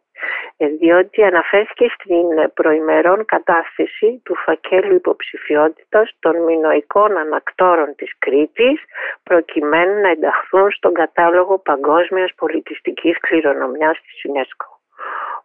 διότι 0.80 1.24
αναφέρθηκε 1.24 1.86
στην 2.00 2.52
προημερών 2.54 3.26
κατάσταση 3.26 4.22
του 4.24 4.36
φακέλου 4.36 4.96
υποψηφιότητας 4.96 6.16
των 6.20 6.44
μινοϊκών 6.44 7.18
ανακτόρων 7.18 7.96
της 7.96 8.12
Κρήτης 8.20 8.82
προκειμένου 9.24 10.02
να 10.02 10.10
ενταχθούν 10.10 10.72
στον 10.72 10.94
κατάλογο 10.94 11.58
παγκόσμιας 11.58 12.32
πολιτιστικής 12.36 13.20
κληρονομιάς 13.20 13.98
της 14.02 14.32
UNESCO. 14.32 14.80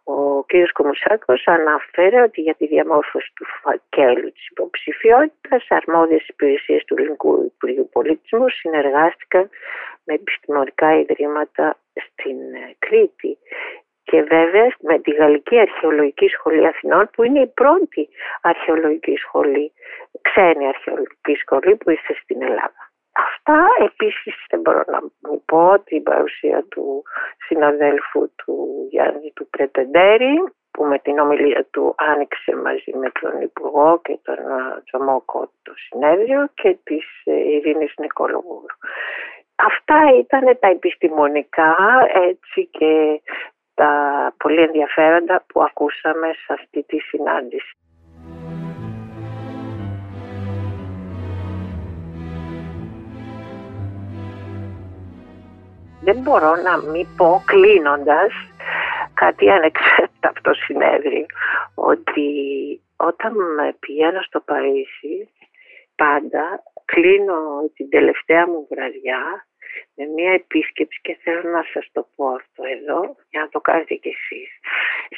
Ο 0.07 0.43
κ. 0.43 0.51
Κομουσάκος 0.73 1.47
αναφέρει 1.47 2.15
ότι 2.15 2.41
για 2.41 2.55
τη 2.55 2.67
διαμόρφωση 2.67 3.31
του 3.35 3.45
φακέλου 3.61 4.31
της 4.31 4.47
υποψηφιότητας 4.49 5.65
αρμόδιες 5.69 6.27
υπηρεσίες 6.27 6.83
του 6.85 6.95
Ελληνικού 6.97 7.43
Υπουργείου 7.43 7.89
Πολιτισμού 7.91 8.49
συνεργάστηκαν 8.49 9.49
με 10.03 10.13
επιστημονικά 10.13 10.99
ιδρύματα 10.99 11.77
στην 11.93 12.37
ε, 12.53 12.75
Κρήτη 12.79 13.37
και 14.05 14.21
βέβαια 14.21 14.67
με 14.79 14.99
τη 14.99 15.11
Γαλλική 15.11 15.59
Αρχαιολογική 15.59 16.27
Σχολή 16.27 16.67
Αθηνών 16.67 17.09
που 17.13 17.23
είναι 17.23 17.39
η 17.39 17.47
πρώτη 17.47 18.09
αρχαιολογική 18.41 19.15
σχολή, 19.15 19.71
ξένη 20.21 20.67
αρχαιολογική 20.67 21.35
σχολή 21.35 21.75
που 21.75 21.89
ήρθε 21.89 22.13
στην 22.23 22.41
Ελλάδα. 22.41 22.81
Αυτά 23.11 23.65
επίσης 23.79 24.35
δεν 24.49 24.59
μπορώ 24.59 24.83
να 24.87 25.01
μου 25.01 25.43
πω 25.45 25.79
την 25.85 26.03
παρουσία 26.03 26.65
του 26.69 27.03
συναδέλφου 27.47 28.35
του 28.35 28.87
Γιάννη 28.89 29.31
του 29.35 29.47
Πρετεντέρη 29.49 30.43
που 30.71 30.83
με 30.83 30.99
την 30.99 31.19
ομιλία 31.19 31.65
του 31.71 31.95
άνοιξε 31.97 32.55
μαζί 32.55 32.91
με 32.93 33.11
τον 33.21 33.41
Υπουργό 33.41 34.01
και 34.03 34.19
τον 34.23 34.37
Τζομόκο 34.85 35.49
το 35.63 35.73
συνέδριο 35.75 36.49
και 36.53 36.77
της 36.83 37.05
ε, 37.23 37.33
Ειρήνης 37.33 37.93
Νικολογούρου. 37.97 38.75
Αυτά 39.55 39.99
ήταν 40.19 40.57
τα 40.59 40.67
επιστημονικά 40.67 41.75
έτσι 42.29 42.69
και 42.71 43.21
τα 43.75 44.33
πολύ 44.37 44.61
ενδιαφέροντα 44.61 45.43
που 45.47 45.61
ακούσαμε 45.61 46.33
σε 46.45 46.53
αυτή 46.53 46.83
τη 46.83 46.97
συνάντηση. 46.99 47.77
δεν 56.05 56.17
μπορώ 56.21 56.55
να 56.55 56.77
μην 56.77 57.07
πω 57.17 57.43
κλείνοντας 57.45 58.33
κάτι 59.13 59.49
ανεξάρτητα 59.49 60.29
από 60.29 60.41
το 60.41 60.53
συνέδριο 60.53 61.25
ότι 61.75 62.29
όταν 62.95 63.33
πηγαίνω 63.79 64.21
στο 64.21 64.39
Παρίσι 64.39 65.29
πάντα 65.95 66.63
κλείνω 66.85 67.39
την 67.75 67.89
τελευταία 67.89 68.47
μου 68.47 68.67
βραδιά 68.69 69.44
με 69.95 70.05
μια 70.05 70.31
επίσκεψη 70.31 70.99
και 71.01 71.17
θέλω 71.23 71.49
να 71.49 71.63
σας 71.73 71.89
το 71.91 72.07
πω 72.15 72.25
αυτό 72.27 72.63
εδώ 72.63 73.15
για 73.29 73.41
να 73.41 73.49
το 73.49 73.59
κάνετε 73.59 73.95
κι 73.95 74.07
εσείς. 74.17 74.49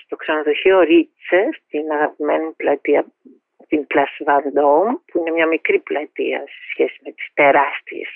Στο 0.02 0.16
ξενοδοχείο 0.16 0.80
Ρίτσε, 0.80 1.50
στην 1.66 1.92
αγαπημένη 1.92 2.52
πλατεία 2.52 3.06
την 3.68 3.88
Place 3.94 4.18
Vendôme, 4.28 4.94
που 5.06 5.20
είναι 5.20 5.32
μια 5.32 5.48
μικρή 5.48 5.80
πλατεία 5.80 6.40
σε 6.40 6.62
σχέση 6.72 7.00
με 7.04 7.12
τις 7.12 7.28
τεράστιες 7.34 8.10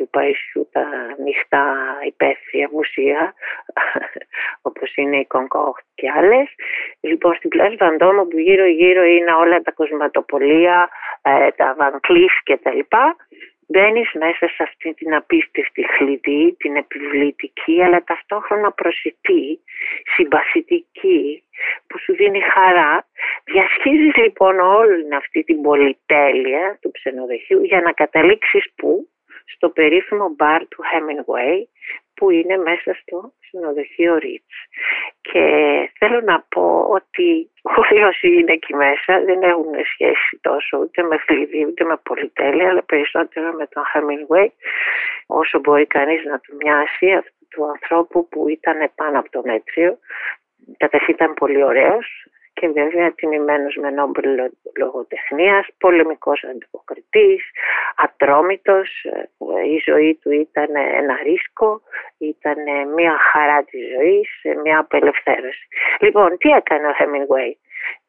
του 0.00 0.08
Παϊσιού 0.08 0.68
τα 0.72 0.86
ανοιχτά 1.18 1.64
υπαίθρια 2.06 2.68
μουσεία 2.72 3.34
όπως 4.68 4.96
είναι 4.96 5.16
η 5.16 5.26
Κονκόχτ 5.26 5.84
και 5.94 6.10
άλλες. 6.10 6.48
Λοιπόν 7.00 7.34
στην 7.34 7.50
Πλάση 7.50 7.76
Βαντόμο 7.76 8.24
που 8.24 8.38
γύρω 8.38 8.66
γύρω 8.66 9.02
είναι 9.02 9.32
όλα 9.32 9.62
τα 9.62 9.72
κοσματοπολία, 9.72 10.88
ε, 11.22 11.50
τα 11.50 11.74
Βανκλίφ 11.78 12.32
και 12.42 12.56
τα 12.56 12.74
λοιπά. 12.74 13.16
Μπαίνεις 13.72 14.10
μέσα 14.12 14.48
σε 14.48 14.62
αυτή 14.62 14.94
την 14.94 15.14
απίστευτη 15.14 15.86
χλειδί, 15.96 16.56
την 16.58 16.76
επιβλητική 16.76 17.82
αλλά 17.82 18.04
ταυτόχρονα 18.04 18.72
προσιτή, 18.72 19.60
συμπαθητική 20.14 21.42
που 21.86 21.98
σου 21.98 22.14
δίνει 22.14 22.40
χαρά. 22.40 23.08
Διασχίζεις 23.44 24.16
λοιπόν 24.16 24.58
όλη 24.58 25.14
αυτή 25.14 25.44
την 25.44 25.62
πολυτέλεια 25.62 26.78
του 26.80 26.90
ξενοδοχείου 26.90 27.62
για 27.62 27.80
να 27.80 27.92
καταλήξεις 27.92 28.64
που 28.76 29.08
στο 29.44 29.68
περίφημο 29.68 30.28
μπαρ 30.36 30.68
του 30.68 30.82
Hemingway 30.90 31.58
που 32.20 32.30
είναι 32.30 32.56
μέσα 32.56 32.94
στο 33.00 33.32
ξενοδοχείο 33.40 34.18
Ρίτς. 34.18 34.56
Και 35.20 35.44
θέλω 35.98 36.20
να 36.20 36.44
πω 36.48 36.86
ότι 36.98 37.50
όλοι 37.62 38.02
όσοι 38.02 38.28
είναι 38.28 38.52
εκεί 38.52 38.74
μέσα 38.74 39.12
δεν 39.24 39.42
έχουν 39.42 39.74
σχέση 39.92 40.38
τόσο 40.40 40.78
ούτε 40.78 41.02
με 41.02 41.16
θλιβή 41.18 41.66
ούτε 41.66 41.84
με 41.84 41.96
πολυτέλεια 42.02 42.68
αλλά 42.68 42.82
περισσότερο 42.82 43.52
με 43.52 43.66
τον 43.66 43.82
Hemingway 43.92 44.48
όσο 45.26 45.58
μπορεί 45.58 45.86
κανείς 45.86 46.24
να 46.24 46.38
του 46.38 46.56
μοιάσει 46.62 47.12
αυτού 47.12 47.46
του 47.48 47.64
ανθρώπου 47.64 48.28
που 48.28 48.48
ήταν 48.48 48.90
πάνω 48.94 49.18
από 49.18 49.30
το 49.30 49.42
μέτριο. 49.44 49.98
Καταρχήν 50.76 51.14
ήταν 51.14 51.34
πολύ 51.34 51.62
ωραίος, 51.62 52.06
και 52.60 52.68
βέβαια 52.68 53.12
τιμημένος 53.12 53.76
με 53.76 53.90
νόμπελ 53.90 54.50
λογοτεχνίας, 54.78 55.66
πολεμικός 55.78 56.44
αντιποκριτής, 56.44 57.42
ατρόμητος, 57.96 59.06
η 59.66 59.82
ζωή 59.90 60.18
του 60.22 60.30
ήταν 60.30 60.76
ένα 60.76 61.18
ρίσκο, 61.22 61.80
ήταν 62.18 62.58
μια 62.94 63.18
χαρά 63.32 63.64
της 63.64 63.80
ζωής, 63.94 64.28
μια 64.62 64.78
απελευθέρωση. 64.78 65.66
Λοιπόν, 66.00 66.38
τι 66.38 66.48
έκανε 66.50 66.86
ο 66.86 66.94
Hemingway; 66.98 67.52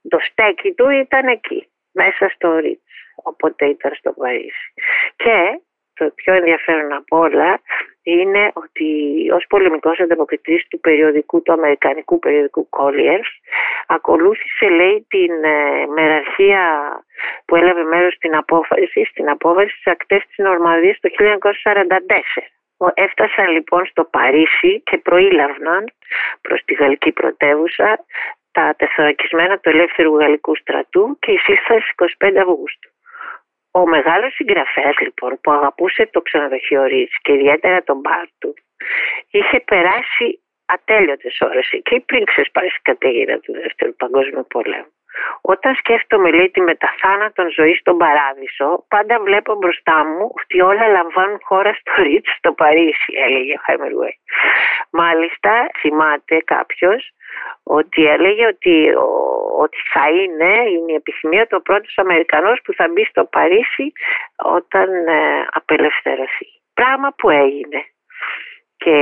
Το 0.09 0.17
στέκι 0.19 0.73
του 0.73 0.89
ήταν 0.89 1.27
εκεί, 1.27 1.67
μέσα 1.91 2.29
στο 2.29 2.57
Ρίτς, 2.57 2.91
όποτε 3.15 3.65
ήταν 3.65 3.93
στο 3.95 4.11
Παρίσι. 4.13 4.73
Και 5.15 5.59
το 5.93 6.11
πιο 6.15 6.33
ενδιαφέρον 6.33 6.93
από 6.93 7.17
όλα 7.17 7.61
είναι 8.03 8.51
ότι 8.53 8.87
ως 9.33 9.45
πολεμικός 9.49 9.99
ανταποκριτής 9.99 10.67
του 10.67 10.79
περιοδικού, 10.79 11.41
του 11.41 11.51
αμερικανικού 11.51 12.19
περιοδικού 12.19 12.69
Colliers, 12.69 13.31
ακολούθησε 13.87 14.69
λέει 14.69 15.05
την 15.09 15.43
ε, 15.43 15.85
μεραρχία 15.87 16.63
που 17.45 17.55
έλαβε 17.55 17.83
μέρος 17.83 18.13
στην 18.13 18.35
απόφαση, 18.35 19.05
στην 19.05 19.29
απόφαση 19.29 19.69
στις 19.69 19.87
ακτές 19.87 20.23
της 20.27 20.37
Νορμανδίας 20.37 20.99
το 20.99 21.09
1944. 21.09 22.91
Έφτασαν 22.93 23.51
λοιπόν 23.51 23.85
στο 23.85 24.03
Παρίσι 24.03 24.81
και 24.83 24.97
προήλαβναν 24.97 25.91
προς 26.41 26.61
τη 26.65 26.73
γαλλική 26.73 27.11
πρωτεύουσα 27.11 28.05
τα 28.51 28.75
τεθωρακισμένα 28.77 29.59
του 29.59 29.69
ελεύθερου 29.69 30.17
γαλλικού 30.17 30.55
στρατού 30.55 31.17
και 31.19 31.31
εισήλθαν 31.31 31.79
στις 31.81 32.15
25 32.19 32.37
Αυγούστου. 32.37 32.89
Ο 33.71 33.87
μεγάλος 33.87 34.33
συγγραφέας 34.33 34.97
λοιπόν 34.99 35.39
που 35.41 35.51
αγαπούσε 35.51 36.09
το 36.11 36.21
ξενοδοχείο 36.21 36.83
Ρίτς 36.83 37.17
και 37.21 37.33
ιδιαίτερα 37.33 37.83
τον 37.83 37.99
μπαρ 37.99 38.25
του 38.39 38.53
είχε 39.31 39.59
περάσει 39.59 40.39
ατέλειωτες 40.65 41.41
ώρες 41.41 41.71
εκεί 41.71 41.99
πριν 41.99 42.25
ξεσπάσει 42.25 42.75
η 42.77 42.81
καταιγίδα 42.81 43.39
του 43.39 43.53
Δεύτερου 43.53 43.95
Παγκόσμιου 43.95 44.45
Πολέμου. 44.47 44.93
Όταν 45.41 45.75
σκέφτομαι 45.75 46.31
λέει 46.31 46.51
τη 46.51 46.61
μεταθάνατον 46.61 47.51
ζωή 47.51 47.75
στον 47.75 47.97
παράδεισο, 47.97 48.85
πάντα 48.87 49.19
βλέπω 49.19 49.55
μπροστά 49.55 50.05
μου 50.05 50.31
ότι 50.41 50.61
όλα 50.61 50.87
λαμβάνουν 50.87 51.39
χώρα 51.43 51.73
στο 51.73 52.01
Ρίτς 52.03 52.35
στο 52.37 52.51
Παρίσι, 52.53 53.13
έλεγε 53.25 53.53
ο 53.53 53.61
Χέμερουέι. 53.65 54.19
Μάλιστα, 54.91 55.69
θυμάται 55.79 56.37
κάποιος 56.45 57.11
ότι 57.63 58.05
έλεγε 58.05 58.45
ότι, 58.47 58.93
ότι 59.57 59.77
θα 59.93 60.09
είναι, 60.09 60.69
είναι 60.69 60.91
η 60.91 60.95
επιθυμία 60.95 61.47
του 61.47 61.61
πρώτος 61.61 61.97
Αμερικανός 61.97 62.59
που 62.63 62.73
θα 62.73 62.87
μπει 62.87 63.05
στο 63.05 63.25
Παρίσι 63.25 63.91
όταν 64.35 65.07
ε, 65.07 65.47
απελευθερωθεί. 65.51 66.47
Πράγμα 66.73 67.13
που 67.17 67.29
έγινε. 67.29 67.85
Και 68.77 68.95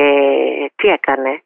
τι 0.75 0.87
έκανε, 0.87 1.41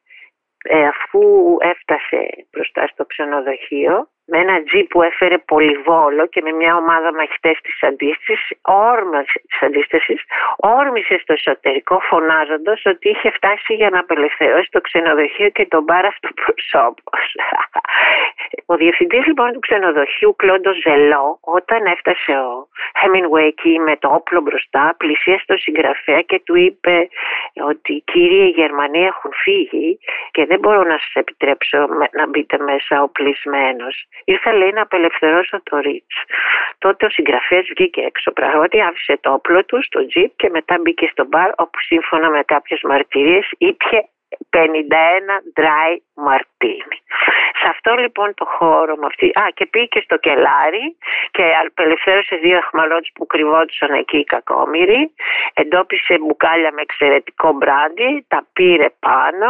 ε, 0.63 0.85
αφού 0.85 1.21
έφτασε 1.59 2.45
μπροστά 2.51 2.87
στο 2.87 3.05
ξενοδοχείο 3.05 4.07
με 4.25 4.37
ένα 4.37 4.63
τζι 4.63 4.83
που 4.83 5.01
έφερε 5.01 5.37
πολυβόλο 5.37 6.27
και 6.27 6.41
με 6.41 6.51
μια 6.51 6.75
ομάδα 6.75 7.13
μαχητές 7.13 7.57
της 7.63 7.83
αντίστασης, 7.83 8.57
όρμησε, 8.61 9.41
της 9.47 9.61
αντίστασης, 9.61 10.21
όρμησε 10.57 11.17
στο 11.21 11.33
εσωτερικό 11.33 11.99
φωνάζοντας 11.99 12.81
ότι 12.85 13.09
είχε 13.09 13.29
φτάσει 13.29 13.73
για 13.73 13.89
να 13.89 13.99
απελευθερώσει 13.99 14.69
το 14.71 14.81
ξενοδοχείο 14.81 15.49
και 15.49 15.65
τον 15.65 15.83
μπάρα 15.83 16.07
αυτοπροσώπος. 16.07 17.25
Ο 18.73 18.75
διευθυντής 18.75 19.25
λοιπόν 19.25 19.51
του 19.51 19.59
ξενοδοχείου, 19.59 20.35
Κλόντος 20.35 20.77
Ζελό, 20.85 21.39
όταν 21.41 21.85
έφτασε 21.85 22.31
ο 22.31 22.67
Hemingway 22.99 23.45
εκεί 23.53 23.79
με 23.79 23.97
το 23.97 24.07
όπλο 24.13 24.41
μπροστά, 24.41 24.95
πλησίασε 24.97 25.43
τον 25.45 25.57
συγγραφέα 25.57 26.21
και 26.21 26.41
του 26.45 26.55
είπε 26.55 27.07
ότι 27.71 28.03
κύριε 28.11 28.43
οι 28.43 28.49
Γερμανοί 28.49 29.01
έχουν 29.05 29.31
φύγει 29.43 29.99
και 30.31 30.45
δεν 30.45 30.59
μπορώ 30.59 30.83
να 30.83 30.97
σας 30.97 31.13
επιτρέψω 31.13 31.77
να 32.11 32.27
μπείτε 32.27 32.57
μέσα 32.57 33.03
οπλισμένος. 33.03 34.05
Ήρθα 34.23 34.53
λέει 34.53 34.71
να 34.71 34.81
απελευθερώσω 34.81 35.61
το 35.63 35.77
Ρίτς. 35.77 36.15
Τότε 36.77 37.05
ο 37.05 37.09
συγγραφέας 37.09 37.67
βγήκε 37.77 38.01
έξω 38.01 38.31
πράγματι, 38.31 38.81
άφησε 38.81 39.17
το 39.21 39.33
όπλο 39.33 39.65
του 39.65 39.83
στο 39.83 40.07
τζιπ 40.07 40.31
και 40.35 40.49
μετά 40.49 40.77
μπήκε 40.81 41.07
στο 41.11 41.25
μπαρ 41.25 41.49
όπου 41.57 41.79
σύμφωνα 41.79 42.29
με 42.29 42.43
κάποιες 42.45 42.81
μαρτυρίες 42.83 43.49
ήπια 43.57 44.07
51 44.49 44.61
dry 45.59 45.91
martini. 46.27 46.97
Σε 47.59 47.67
αυτό 47.69 47.95
λοιπόν 47.95 48.33
το 48.33 48.45
χώρο 48.63 48.95
με 48.95 49.05
αυτή, 49.05 49.25
α 49.25 49.45
και 49.53 49.65
πήγε 49.65 49.99
στο 50.03 50.17
κελάρι 50.17 50.97
και 51.31 51.43
απελευθέρωσε 51.65 52.35
δύο 52.35 52.57
αχμαλώτες 52.57 53.11
που 53.13 53.25
κρυβόντουσαν 53.25 53.93
εκεί 53.93 54.17
οι 54.17 54.23
κακόμοιροι, 54.23 55.13
εντόπισε 55.53 56.17
μπουκάλια 56.19 56.71
με 56.71 56.81
εξαιρετικό 56.81 57.51
μπράντι, 57.51 58.25
τα 58.27 58.47
πήρε 58.53 58.89
πάνω 58.99 59.49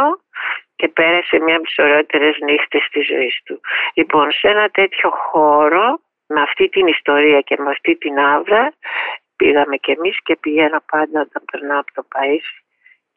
και 0.76 0.88
πέρασε 0.88 1.38
μια 1.38 1.56
από 1.56 1.64
τις 1.64 1.78
ωραιότερες 1.78 2.36
νύχτες 2.38 2.88
της 2.92 3.06
ζωής 3.06 3.40
του. 3.44 3.60
Λοιπόν, 3.94 4.30
σε 4.32 4.48
ένα 4.48 4.68
τέτοιο 4.68 5.10
χώρο, 5.10 6.00
με 6.26 6.40
αυτή 6.40 6.68
την 6.68 6.86
ιστορία 6.86 7.40
και 7.40 7.56
με 7.58 7.70
αυτή 7.70 7.96
την 7.96 8.18
άβρα, 8.18 8.72
πήγαμε 9.36 9.76
κι 9.76 9.90
εμείς 9.90 10.22
και 10.22 10.36
πηγαίνω 10.36 10.80
πάντα 10.92 11.20
όταν 11.20 11.42
περνάω 11.52 11.78
από 11.78 11.92
το 11.94 12.06
Παΐσι 12.14 12.56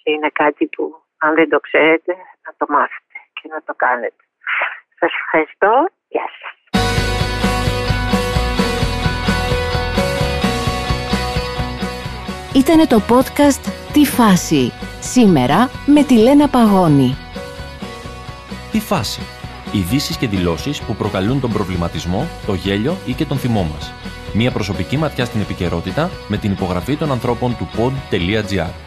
και 0.03 0.11
είναι 0.11 0.29
κάτι 0.33 0.65
που 0.67 1.03
αν 1.17 1.35
δεν 1.35 1.49
το 1.49 1.59
ξέρετε 1.59 2.13
να 2.45 2.51
το 2.57 2.65
μάθετε 2.69 3.17
και 3.33 3.47
να 3.53 3.61
το 3.63 3.73
κάνετε. 3.75 4.23
Σας 4.99 5.11
ευχαριστώ. 5.23 5.87
Γεια 6.07 6.23
σας. 6.39 6.55
Ήτανε 12.55 12.85
το 12.85 13.01
podcast 13.09 13.71
«Τι 13.93 14.05
φάση» 14.05 14.71
σήμερα 14.99 15.69
με 15.85 16.03
τη 16.03 16.17
Λένα 16.17 16.47
Παγώνη. 16.47 17.15
Τι 18.71 18.79
φάση. 18.79 19.21
Ειδήσεις 19.73 20.17
και 20.17 20.27
δηλώσεις 20.27 20.81
που 20.81 20.95
προκαλούν 20.95 21.41
τον 21.41 21.51
προβληματισμό, 21.51 22.27
το 22.45 22.53
γέλιο 22.53 22.97
ή 23.05 23.13
και 23.13 23.25
τον 23.25 23.37
θυμό 23.37 23.63
μας. 23.63 23.93
Μία 24.33 24.51
προσωπική 24.51 24.97
ματιά 24.97 25.25
στην 25.25 25.41
επικαιρότητα 25.41 26.09
με 26.27 26.37
την 26.37 26.51
υπογραφή 26.51 26.95
των 26.97 27.11
ανθρώπων 27.11 27.57
του 27.57 27.69
pod.gr. 27.77 28.86